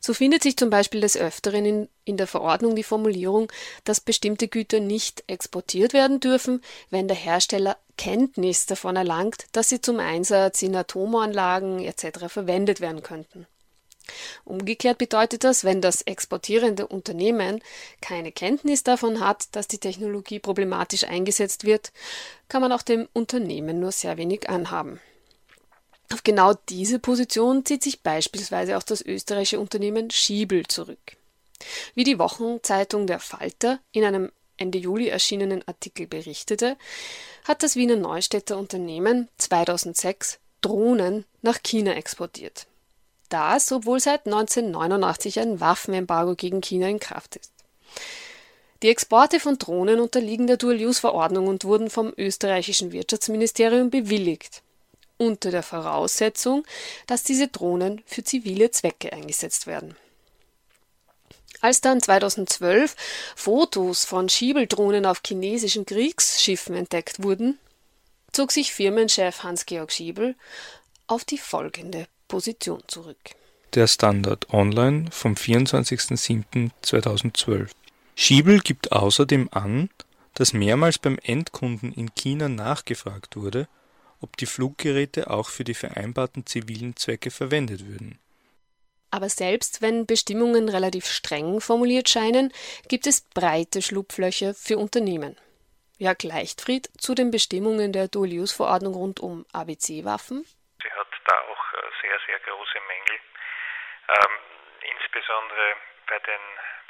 [0.00, 3.50] So findet sich zum Beispiel des Öfteren in, in der Verordnung die Formulierung,
[3.84, 9.80] dass bestimmte Güter nicht exportiert werden dürfen, wenn der Hersteller Kenntnis davon erlangt, dass sie
[9.80, 12.26] zum Einsatz in Atomanlagen etc.
[12.28, 13.46] verwendet werden könnten.
[14.44, 17.62] Umgekehrt bedeutet das, wenn das exportierende Unternehmen
[18.00, 21.92] keine Kenntnis davon hat, dass die Technologie problematisch eingesetzt wird,
[22.48, 25.00] kann man auch dem Unternehmen nur sehr wenig anhaben.
[26.12, 31.16] Auf genau diese Position zieht sich beispielsweise auch das österreichische Unternehmen Schiebel zurück.
[31.94, 36.76] Wie die Wochenzeitung Der Falter in einem Ende Juli erschienenen Artikel berichtete,
[37.44, 42.66] hat das Wiener Neustädter Unternehmen 2006 Drohnen nach China exportiert.
[43.28, 47.52] Das, obwohl seit 1989 ein Waffenembargo gegen China in Kraft ist.
[48.82, 54.62] Die Exporte von Drohnen unterliegen der Dual-Use-Verordnung und wurden vom österreichischen Wirtschaftsministerium bewilligt,
[55.22, 56.66] unter der Voraussetzung,
[57.06, 59.94] dass diese Drohnen für zivile Zwecke eingesetzt werden.
[61.60, 62.96] Als dann 2012
[63.36, 67.56] Fotos von Schiebeldrohnen auf chinesischen Kriegsschiffen entdeckt wurden,
[68.32, 70.34] zog sich Firmenchef Hans-Georg Schiebel
[71.06, 73.36] auf die folgende Position zurück.
[73.74, 77.68] Der Standard Online vom 24.07.2012
[78.16, 79.88] Schiebel gibt außerdem an,
[80.34, 83.68] dass mehrmals beim Endkunden in China nachgefragt wurde,
[84.22, 88.18] ob die Fluggeräte auch für die vereinbarten zivilen Zwecke verwendet würden.
[89.10, 92.52] Aber selbst wenn Bestimmungen relativ streng formuliert scheinen,
[92.88, 95.36] gibt es breite Schlupflöcher für Unternehmen.
[95.98, 100.44] Jörg Leichtfried zu den Bestimmungen der Dual-Use-Verordnung rund um ABC-Waffen.
[100.82, 103.20] Sie hat da auch äh, sehr, sehr große Mängel,
[104.08, 104.34] ähm,
[104.96, 105.76] insbesondere
[106.08, 106.40] bei den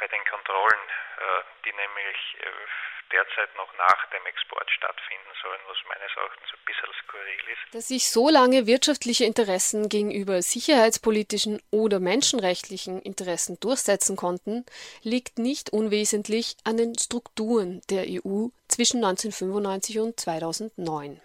[0.02, 0.82] bei den Kontrollen,
[1.18, 2.46] äh, die nämlich äh,
[3.12, 7.74] derzeit noch nach dem Export stattfinden sollen, was meines Erachtens ein bisschen skurril ist.
[7.74, 14.64] Dass sich so lange wirtschaftliche Interessen gegenüber sicherheitspolitischen oder menschenrechtlichen Interessen durchsetzen konnten,
[15.02, 21.20] liegt nicht unwesentlich an den Strukturen der EU zwischen 1995 und 2009.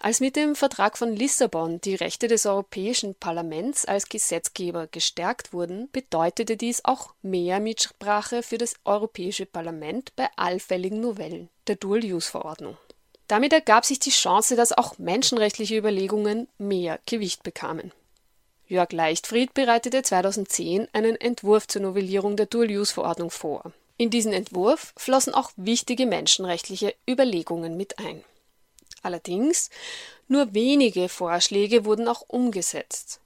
[0.00, 5.88] Als mit dem Vertrag von Lissabon die Rechte des Europäischen Parlaments als Gesetzgeber gestärkt wurden,
[5.90, 12.76] bedeutete dies auch mehr Mitsprache für das Europäische Parlament bei allfälligen Novellen der Dual-Use-Verordnung.
[13.26, 17.92] Damit ergab sich die Chance, dass auch menschenrechtliche Überlegungen mehr Gewicht bekamen.
[18.68, 23.72] Jörg Leichtfried bereitete 2010 einen Entwurf zur Novellierung der Dual-Use-Verordnung vor.
[23.96, 28.22] In diesen Entwurf flossen auch wichtige menschenrechtliche Überlegungen mit ein.
[29.02, 29.70] Allerdings
[30.28, 33.20] nur wenige Vorschläge wurden auch umgesetzt.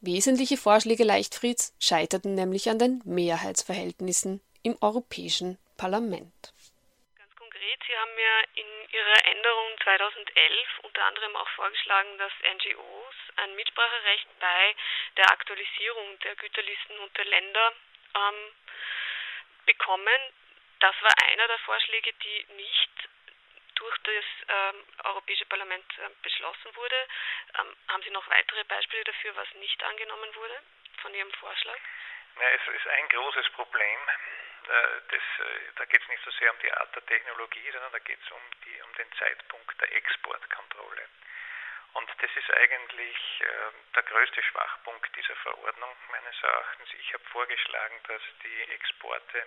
[0.00, 6.52] Wesentliche Vorschläge Leichtfrieds scheiterten nämlich an den Mehrheitsverhältnissen im Europäischen Parlament.
[7.16, 13.16] Ganz konkret, Sie haben ja in Ihrer Änderung 2011 unter anderem auch vorgeschlagen, dass NGOs
[13.36, 14.74] ein Mitspracherecht bei
[15.16, 17.72] der Aktualisierung der Güterlisten unter Länder
[18.14, 18.52] ähm,
[19.66, 20.20] bekommen.
[20.80, 23.08] Das war einer der Vorschläge, die nicht
[23.76, 27.08] durch das ähm, Europäische Parlament äh, beschlossen wurde.
[27.58, 30.62] Ähm, haben Sie noch weitere Beispiele dafür, was nicht angenommen wurde
[31.02, 31.78] von Ihrem Vorschlag?
[32.40, 34.00] Ja, es ist ein großes Problem.
[34.66, 37.98] Das, äh, da geht es nicht so sehr um die Art der Technologie, sondern da
[38.00, 38.42] geht es um,
[38.84, 41.08] um den Zeitpunkt der Exportkontrolle.
[41.96, 43.46] Und das ist eigentlich äh,
[43.94, 46.88] der größte Schwachpunkt dieser Verordnung meines Erachtens.
[46.98, 49.46] Ich habe vorgeschlagen, dass die Exporte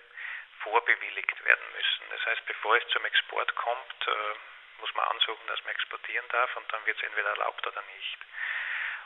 [0.62, 2.04] vorbewilligt werden müssen.
[2.10, 4.34] Das heißt, bevor es zum Export kommt, äh,
[4.80, 8.18] muss man ansuchen, dass man exportieren darf und dann wird es entweder erlaubt oder nicht.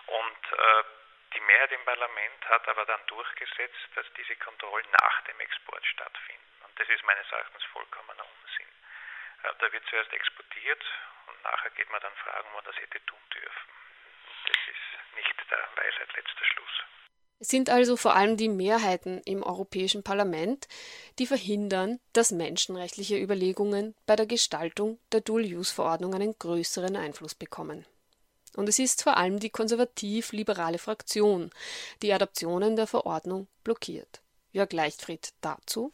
[0.07, 0.85] Und äh,
[1.35, 6.65] die Mehrheit im Parlament hat aber dann durchgesetzt, dass diese Kontrollen nach dem Export stattfinden.
[6.65, 8.69] Und das ist meines Erachtens vollkommener Unsinn.
[9.43, 10.85] Äh, da wird zuerst exportiert
[11.27, 13.71] und nachher geht man dann fragen, wo man das hätte tun dürfen.
[14.47, 16.85] Das ist nicht der Weisheit letzter Schluss.
[17.41, 20.67] Es sind also vor allem die Mehrheiten im Europäischen Parlament,
[21.19, 27.87] die verhindern, dass menschenrechtliche Überlegungen bei der Gestaltung der Dual-Use-Verordnung einen größeren Einfluss bekommen.
[28.57, 31.51] Und es ist vor allem die konservativ-liberale Fraktion,
[32.03, 34.23] die Adaptionen der Verordnung blockiert.
[34.53, 35.93] Jörg Leichtfried dazu.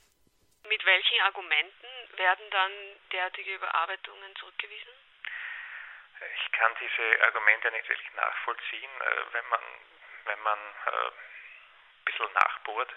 [0.68, 2.72] Mit welchen Argumenten werden dann
[3.12, 4.92] derartige Überarbeitungen zurückgewiesen?
[6.20, 8.90] Ich kann diese Argumente nicht wirklich nachvollziehen.
[9.00, 9.60] Äh, wenn man,
[10.24, 11.10] wenn man äh,
[12.04, 12.92] bisschen nachbohrt,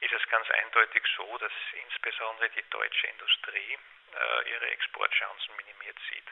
[0.00, 3.78] ist es ganz eindeutig so, dass insbesondere die deutsche Industrie
[4.12, 6.24] äh, ihre Exportchancen minimiert sieht.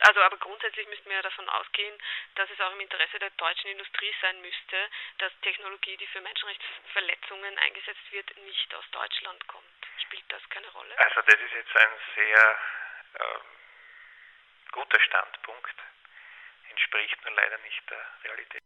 [0.00, 1.96] Also aber grundsätzlich müssten wir ja davon ausgehen,
[2.34, 7.58] dass es auch im Interesse der deutschen Industrie sein müsste, dass Technologie, die für Menschenrechtsverletzungen
[7.58, 9.64] eingesetzt wird, nicht aus Deutschland kommt.
[10.02, 10.98] Spielt das keine Rolle?
[10.98, 12.58] Also das ist jetzt ein sehr
[13.14, 13.38] äh,
[14.72, 15.74] guter Standpunkt,
[16.70, 18.62] entspricht nur leider nicht der Realität.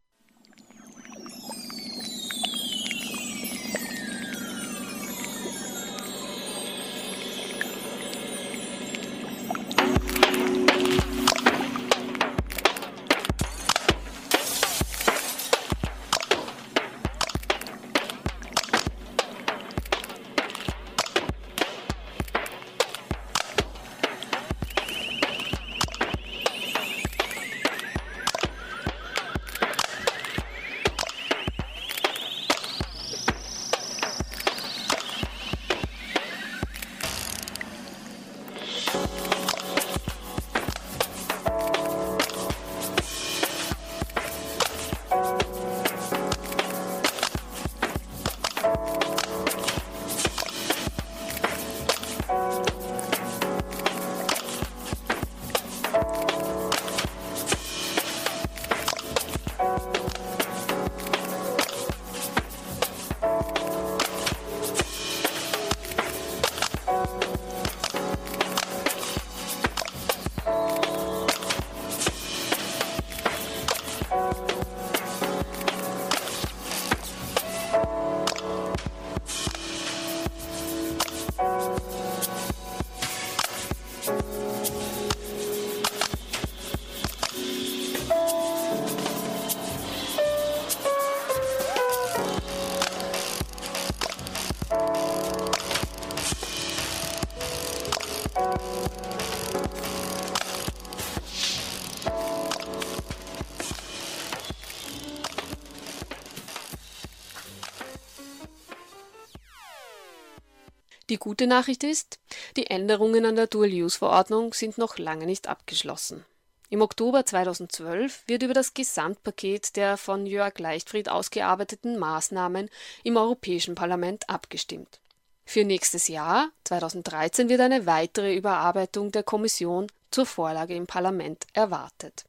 [111.16, 112.18] Die gute Nachricht ist,
[112.58, 116.26] die Änderungen an der Dual-Use-Verordnung sind noch lange nicht abgeschlossen.
[116.68, 122.68] Im Oktober 2012 wird über das Gesamtpaket der von Jörg Leichtfried ausgearbeiteten Maßnahmen
[123.02, 125.00] im Europäischen Parlament abgestimmt.
[125.46, 132.26] Für nächstes Jahr, 2013, wird eine weitere Überarbeitung der Kommission zur Vorlage im Parlament erwartet.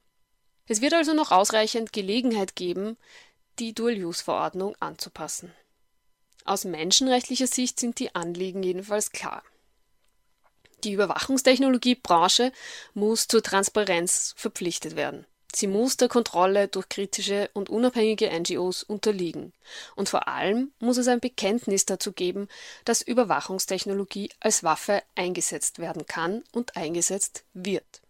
[0.65, 2.95] Es wird also noch ausreichend Gelegenheit geben,
[3.59, 5.51] die Dual-Use-Verordnung anzupassen.
[6.47, 9.43] Aus menschenrechtlicher Sicht sind die Anliegen jedenfalls klar.
[10.85, 12.53] Die Überwachungstechnologiebranche
[12.93, 15.25] muss zur Transparenz verpflichtet werden.
[15.53, 19.51] Sie muss der Kontrolle durch kritische und unabhängige NGOs unterliegen.
[19.95, 22.47] Und vor allem muss es ein Bekenntnis dazu geben,
[22.85, 28.01] dass Überwachungstechnologie als Waffe eingesetzt werden kann und eingesetzt wird.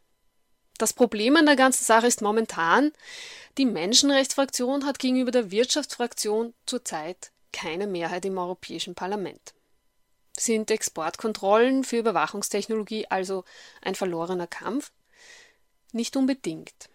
[0.77, 2.91] Das Problem an der ganzen Sache ist momentan,
[3.57, 9.53] die Menschenrechtsfraktion hat gegenüber der Wirtschaftsfraktion zurzeit keine Mehrheit im Europäischen Parlament.
[10.37, 13.43] Sind Exportkontrollen für Überwachungstechnologie also
[13.81, 14.91] ein verlorener Kampf?
[15.91, 16.89] Nicht unbedingt.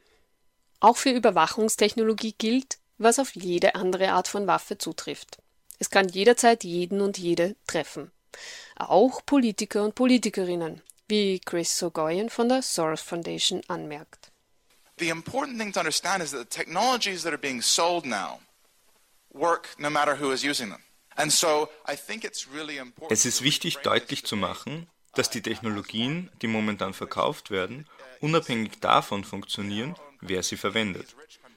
[0.80, 5.38] Auch für Überwachungstechnologie gilt, was auf jede andere Art von Waffe zutrifft.
[5.78, 8.12] Es kann jederzeit jeden und jede treffen.
[8.76, 14.30] Auch Politiker und Politikerinnen, wie Chris Sogoyan von der Soros Foundation anmerkt.
[14.98, 18.38] The important thing to understand is that the technologies that are being sold now
[23.10, 27.86] Es ist wichtig deutlich zu machen, dass die Technologien, die momentan verkauft werden,
[28.20, 31.16] unabhängig davon funktionieren, wer sie verwendet.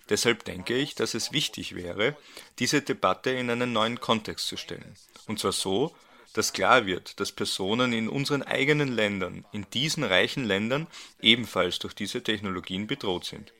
[0.09, 2.15] Deshalb denke ich, dass es wichtig wäre,
[2.59, 4.95] diese Debatte in einen neuen Kontext zu stellen.
[5.28, 5.95] Und zwar so,
[6.34, 10.88] dass klar wird, dass Personen in unseren eigenen Ländern, in diesen reichen Ländern,
[11.21, 13.53] ebenfalls durch diese Technologien bedroht sind.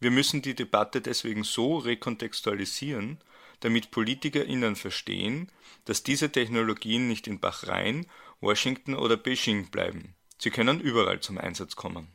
[0.00, 3.18] Wir müssen die Debatte deswegen so rekontextualisieren,
[3.60, 5.50] damit PolitikerInnen verstehen,
[5.84, 8.06] dass diese Technologien nicht in Bahrain,
[8.40, 10.14] Washington oder Beijing bleiben.
[10.38, 12.08] Sie können überall zum Einsatz kommen.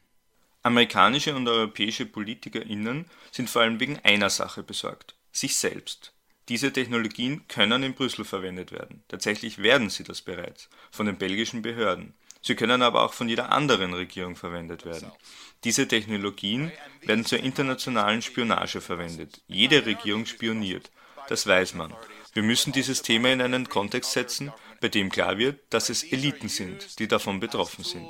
[0.64, 6.14] Amerikanische und europäische PolitikerInnen sind vor allem wegen einer Sache besorgt: sich selbst.
[6.50, 9.04] Diese Technologien können in Brüssel verwendet werden.
[9.08, 12.14] Tatsächlich werden sie das bereits von den belgischen Behörden.
[12.42, 15.12] Sie können aber auch von jeder anderen Regierung verwendet werden.
[15.64, 16.72] Diese Technologien
[17.02, 19.42] werden zur internationalen Spionage verwendet.
[19.48, 20.92] Jede Regierung spioniert.
[21.30, 21.94] Das weiß man.
[22.34, 26.50] Wir müssen dieses Thema in einen Kontext setzen, bei dem klar wird, dass es Eliten
[26.50, 28.10] sind, die davon betroffen sind.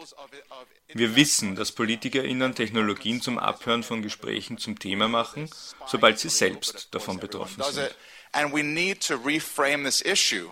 [0.94, 5.50] Wir wissen, dass PolitikerInnen Technologien zum Abhören von Gesprächen zum Thema machen,
[5.88, 7.96] sobald sie selbst davon betroffen sind.
[8.34, 10.52] And we need to reframe this issue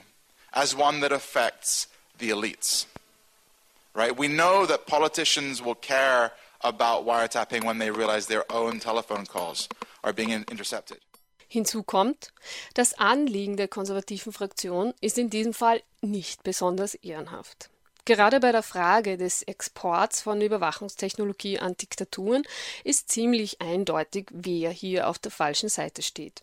[0.51, 1.87] as one that affects
[2.19, 2.87] the elites.
[3.93, 4.17] Right?
[4.17, 6.31] We know that politicians will care
[6.61, 9.69] about wiretapping when they realize their own telephone calls
[10.03, 10.99] are being intercepted.
[11.51, 12.31] Hinzu kommt,
[12.75, 17.71] das Anliegen der konservativen Fraktion ist in diesem Fall nicht besonders ehrenhaft.
[18.05, 22.43] Gerade bei der Frage des Exports von Überwachungstechnologie an Diktaturen
[22.83, 26.41] ist ziemlich eindeutig, wer hier auf der falschen Seite steht.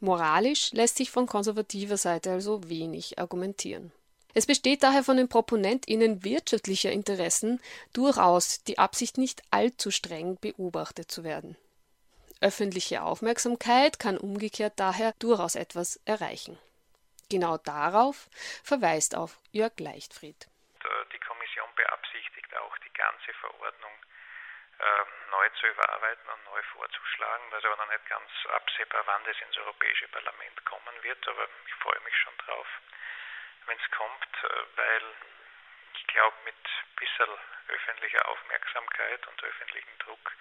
[0.00, 3.92] Moralisch lässt sich von konservativer Seite also wenig argumentieren.
[4.34, 7.60] Es besteht daher von den ProponentInnen wirtschaftlicher Interessen
[7.92, 11.56] durchaus die Absicht, nicht allzu streng beobachtet zu werden.
[12.40, 16.56] Öffentliche Aufmerksamkeit kann umgekehrt daher durchaus etwas erreichen.
[17.30, 18.30] Genau darauf
[18.62, 20.46] verweist auf Jörg Leichtfried.
[21.12, 23.90] Die Kommission beabsichtigt auch, die ganze Verordnung
[24.78, 27.44] äh, neu zu überarbeiten und neu vorzuschlagen.
[27.50, 31.48] Das ist aber noch nicht ganz absehbar, wann das ins Europäische Parlament kommen wird, aber
[31.66, 32.68] ich freue mich schon drauf,
[33.66, 35.02] wenn es kommt, äh, weil
[35.94, 37.34] ich glaube, mit ein bisschen
[37.66, 40.32] öffentlicher Aufmerksamkeit und öffentlichem Druck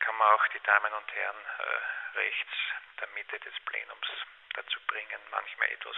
[0.00, 2.52] kann man auch die Damen und Herren äh, rechts
[3.00, 4.08] der Mitte des Plenums
[4.54, 5.96] dazu bringen, manchmal etwas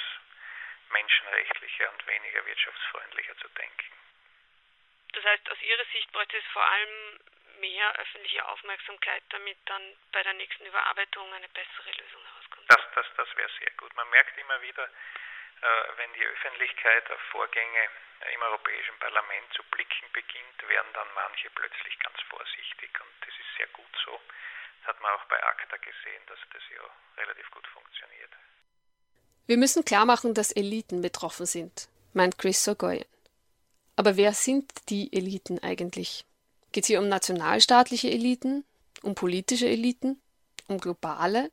[0.91, 3.93] menschenrechtlicher und weniger wirtschaftsfreundlicher zu denken.
[5.13, 7.21] Das heißt, aus Ihrer Sicht bräuchte es vor allem
[7.61, 12.67] mehr öffentliche Aufmerksamkeit, damit dann bei der nächsten Überarbeitung eine bessere Lösung herauskommt.
[12.69, 13.95] Das, das, das wäre sehr gut.
[13.95, 14.89] Man merkt immer wieder,
[15.97, 17.89] wenn die Öffentlichkeit auf Vorgänge
[18.35, 23.53] im Europäischen Parlament zu blicken beginnt, werden dann manche plötzlich ganz vorsichtig und das ist
[23.57, 24.19] sehr gut so.
[24.81, 26.83] Das hat man auch bei ACTA gesehen, dass das ja
[27.23, 28.31] relativ gut funktioniert.
[29.47, 33.05] Wir müssen klar machen, dass Eliten betroffen sind, meint Chris Sogoyan.
[33.97, 36.25] Aber wer sind die Eliten eigentlich?
[36.73, 38.65] Geht es hier um nationalstaatliche Eliten,
[39.03, 40.23] um politische Eliten,
[40.69, 41.51] um globale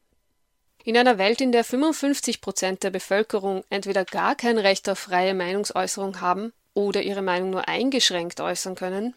[0.89, 5.35] in einer Welt, in der 55 Prozent der Bevölkerung entweder gar kein Recht auf freie
[5.35, 9.13] Meinungsäußerung haben oder ihre Meinung nur eingeschränkt äußern können,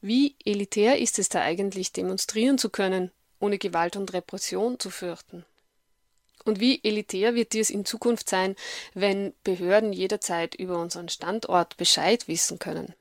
[0.00, 5.44] wie elitär ist es da eigentlich, demonstrieren zu können, ohne Gewalt und Repression zu fürchten?
[6.44, 8.54] Und wie elitär wird dies in Zukunft sein,
[8.94, 12.94] wenn Behörden jederzeit über unseren Standort Bescheid wissen können?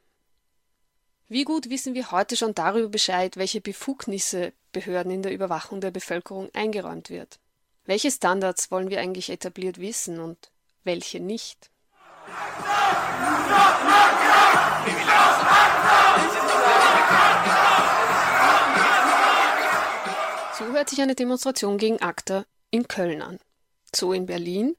[1.30, 5.92] Wie gut wissen wir heute schon darüber Bescheid, welche Befugnisse Behörden in der Überwachung der
[5.92, 7.38] Bevölkerung eingeräumt wird?
[7.86, 10.52] Welche Standards wollen wir eigentlich etabliert wissen und
[10.84, 11.72] welche nicht?
[20.58, 23.40] So hört sich eine Demonstration gegen ACTA in Köln an.
[23.96, 24.76] So in Berlin.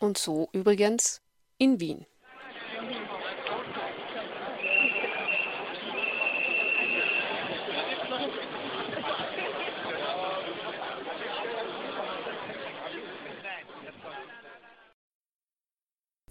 [0.00, 1.22] Und so übrigens
[1.58, 2.06] in Wien.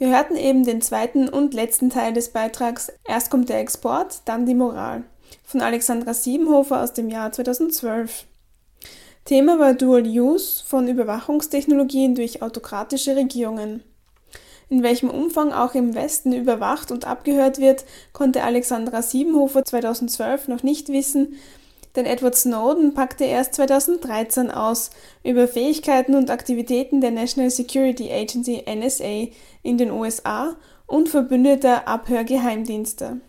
[0.03, 4.45] Wir hörten eben den zweiten und letzten Teil des Beitrags Erst kommt der Export, dann
[4.45, 5.05] die Moral
[5.45, 8.25] von Alexandra Siebenhofer aus dem Jahr 2012.
[9.23, 13.81] Thema war Dual Use von Überwachungstechnologien durch autokratische Regierungen.
[14.67, 20.63] In welchem Umfang auch im Westen überwacht und abgehört wird, konnte Alexandra Siebenhofer 2012 noch
[20.63, 21.37] nicht wissen,
[21.95, 24.89] denn Edward Snowden packte erst 2013 aus
[25.23, 29.27] über Fähigkeiten und Aktivitäten der National Security Agency NSA
[29.63, 30.55] in den USA
[30.85, 33.21] und verbündeter Abhörgeheimdienste.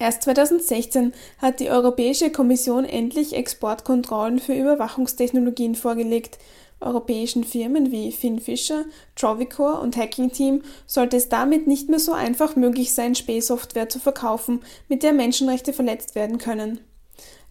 [0.00, 6.38] Erst 2016 hat die Europäische Kommission endlich Exportkontrollen für Überwachungstechnologien vorgelegt.
[6.80, 12.56] Europäischen Firmen wie Finfisher, Trovicor und Hacking Team sollte es damit nicht mehr so einfach
[12.56, 16.80] möglich sein, Spähsoftware zu verkaufen, mit der Menschenrechte verletzt werden können.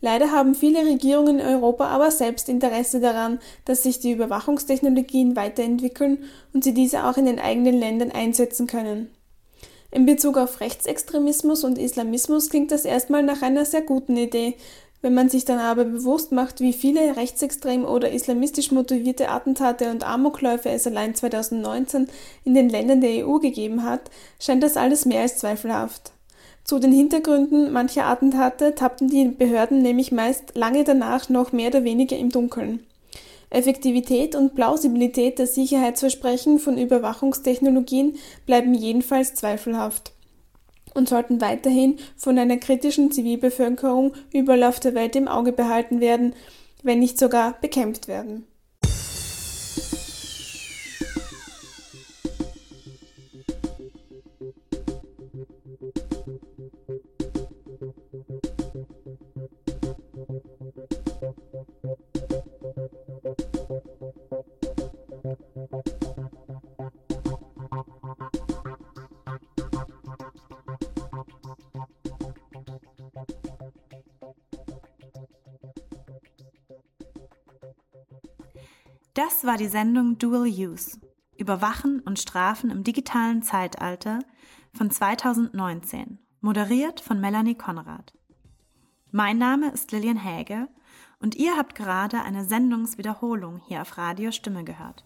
[0.01, 6.23] Leider haben viele Regierungen in Europa aber selbst Interesse daran, dass sich die Überwachungstechnologien weiterentwickeln
[6.53, 9.09] und sie diese auch in den eigenen Ländern einsetzen können.
[9.91, 14.55] In Bezug auf Rechtsextremismus und Islamismus klingt das erstmal nach einer sehr guten Idee.
[15.01, 20.03] Wenn man sich dann aber bewusst macht, wie viele rechtsextrem oder islamistisch motivierte Attentate und
[20.03, 22.07] Amokläufe es allein 2019
[22.43, 24.01] in den Ländern der EU gegeben hat,
[24.39, 26.11] scheint das alles mehr als zweifelhaft.
[26.69, 31.83] Zu den Hintergründen mancher Attentate tappten die Behörden nämlich meist lange danach noch mehr oder
[31.83, 32.85] weniger im Dunkeln.
[33.49, 40.11] Effektivität und Plausibilität der Sicherheitsversprechen von Überwachungstechnologien bleiben jedenfalls zweifelhaft
[40.93, 46.35] und sollten weiterhin von einer kritischen Zivilbevölkerung überall auf der Welt im Auge behalten werden,
[46.83, 48.45] wenn nicht sogar bekämpft werden.
[79.29, 80.99] Das war die Sendung Dual Use
[81.37, 84.21] Überwachen und Strafen im digitalen Zeitalter
[84.73, 88.11] von 2019, moderiert von Melanie Konrad.
[89.11, 90.67] Mein Name ist Lilian Häge
[91.19, 95.05] und ihr habt gerade eine Sendungswiederholung hier auf Radio Stimme gehört.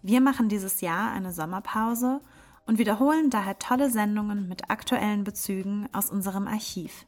[0.00, 2.22] Wir machen dieses Jahr eine Sommerpause
[2.64, 7.04] und wiederholen daher tolle Sendungen mit aktuellen Bezügen aus unserem Archiv.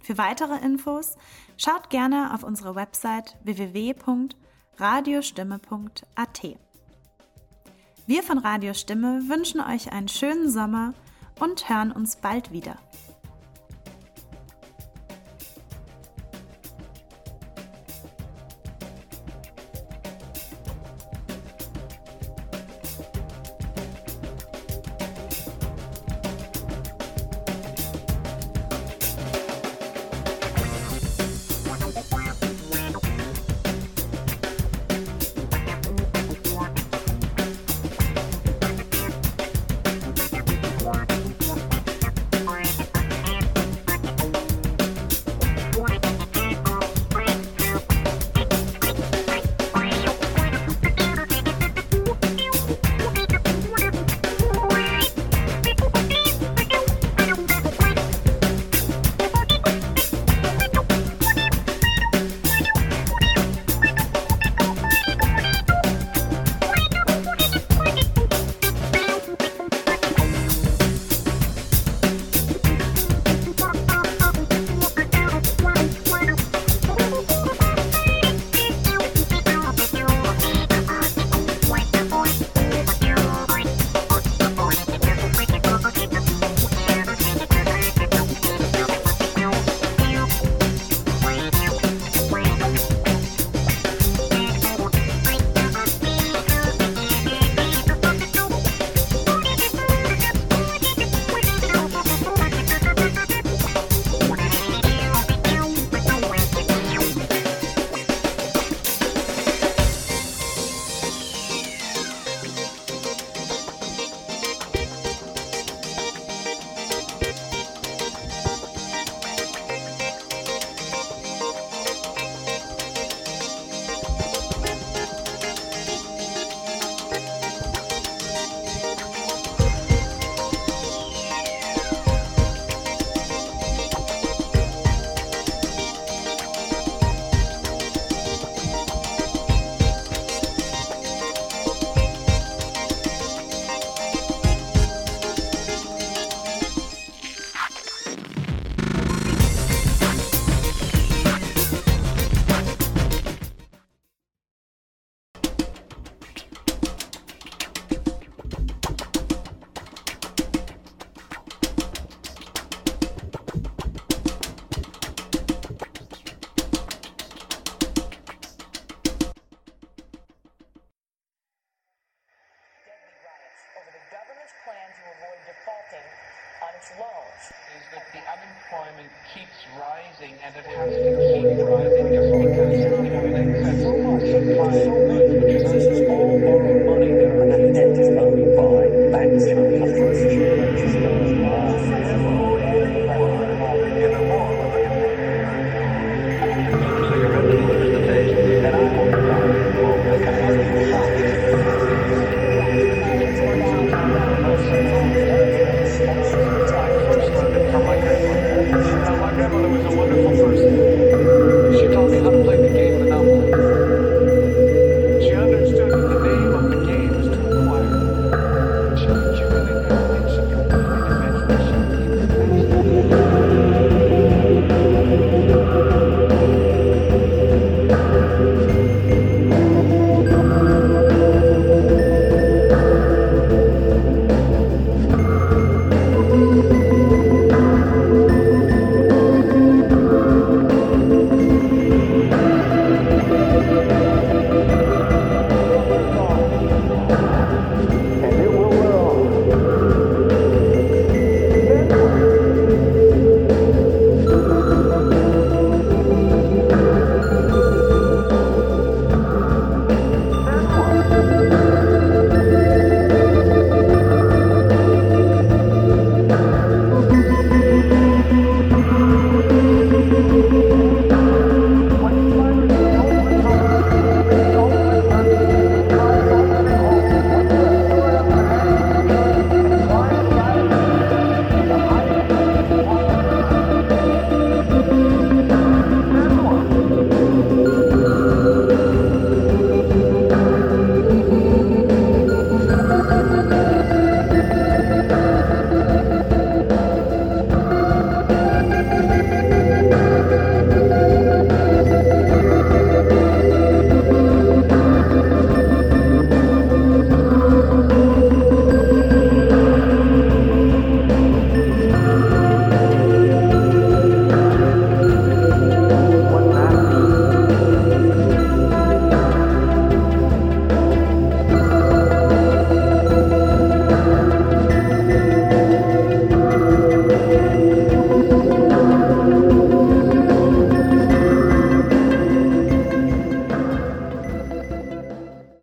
[0.00, 1.16] Für weitere Infos
[1.58, 3.92] schaut gerne auf unsere Website www
[4.78, 6.42] radiostimme.at.
[8.06, 10.94] Wir von Radio Stimme wünschen euch einen schönen Sommer
[11.40, 12.76] und hören uns bald wieder.